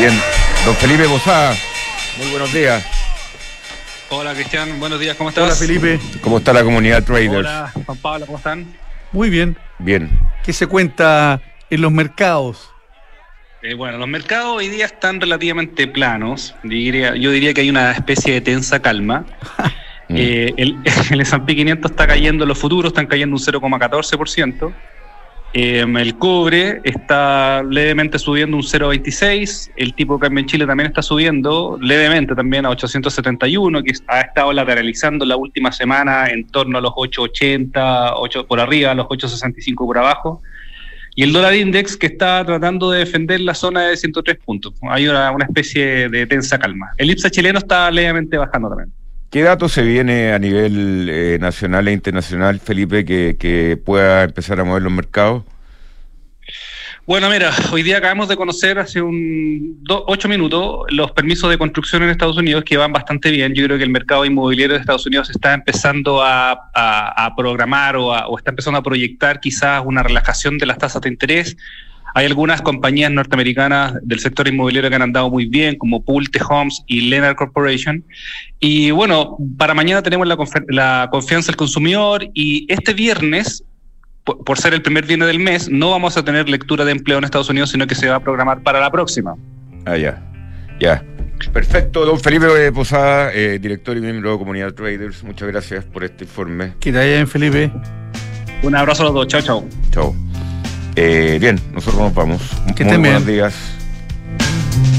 [0.00, 0.18] Bien,
[0.64, 1.54] don Felipe Bozada,
[2.16, 2.82] muy buenos días.
[4.08, 5.44] Hola Cristian, buenos días, ¿cómo estás?
[5.44, 6.00] Hola Felipe.
[6.22, 7.46] ¿Cómo está la comunidad Traders?
[7.46, 8.64] Hola Juan Pablo, ¿cómo están?
[9.12, 9.58] Muy bien.
[9.78, 10.08] Bien.
[10.42, 12.70] ¿Qué se cuenta en los mercados?
[13.60, 16.54] Eh, bueno, los mercados hoy día están relativamente planos.
[16.62, 19.26] Diría, yo diría que hay una especie de tensa calma.
[20.12, 20.76] Eh, el,
[21.12, 24.72] el S&P 500 está cayendo, los futuros están cayendo un 0,14%.
[25.52, 29.72] Eh, el cobre está levemente subiendo un 0,26.
[29.76, 34.20] El tipo de cambio en Chile también está subiendo levemente también a 871, que ha
[34.20, 39.06] estado lateralizando la última semana en torno a los 880, 8 por arriba, a los
[39.08, 40.42] 865 por abajo.
[41.16, 44.74] Y el dólar index que está tratando de defender la zona de 103 puntos.
[44.88, 46.92] Hay una, una especie de tensa calma.
[46.96, 48.99] El IPSA chileno está levemente bajando también.
[49.30, 54.58] ¿Qué datos se viene a nivel eh, nacional e internacional, Felipe, que, que pueda empezar
[54.58, 55.44] a mover los mercados?
[57.06, 61.58] Bueno, mira, hoy día acabamos de conocer hace un do, ocho minutos los permisos de
[61.58, 63.54] construcción en Estados Unidos que van bastante bien.
[63.54, 68.36] Yo creo que el mercado inmobiliario de Estados Unidos está empezando a, a, programar o
[68.36, 71.56] está empezando a proyectar quizás una relajación de las tasas de interés.
[72.14, 76.82] Hay algunas compañías norteamericanas del sector inmobiliario que han andado muy bien, como Pulte Homes
[76.86, 78.04] y Leonard Corporation.
[78.58, 80.36] Y bueno, para mañana tenemos la,
[80.68, 83.64] la confianza del consumidor y este viernes
[84.24, 87.18] por, por ser el primer viernes del mes, no vamos a tener lectura de empleo
[87.18, 89.34] en Estados Unidos, sino que se va a programar para la próxima.
[89.86, 90.22] Ah, ya.
[90.78, 91.02] Ya.
[91.52, 95.24] Perfecto, don Felipe Posada, eh, director y miembro de Comunidad Traders.
[95.24, 96.74] Muchas gracias por este informe.
[96.80, 97.72] Que te bien, Felipe.
[98.62, 99.26] Un abrazo a los dos.
[99.26, 99.64] Chao, chao.
[99.90, 100.29] Chao.
[100.96, 102.40] Eh, bien, nosotros nos vamos.
[102.74, 103.54] Que Muy buenos días.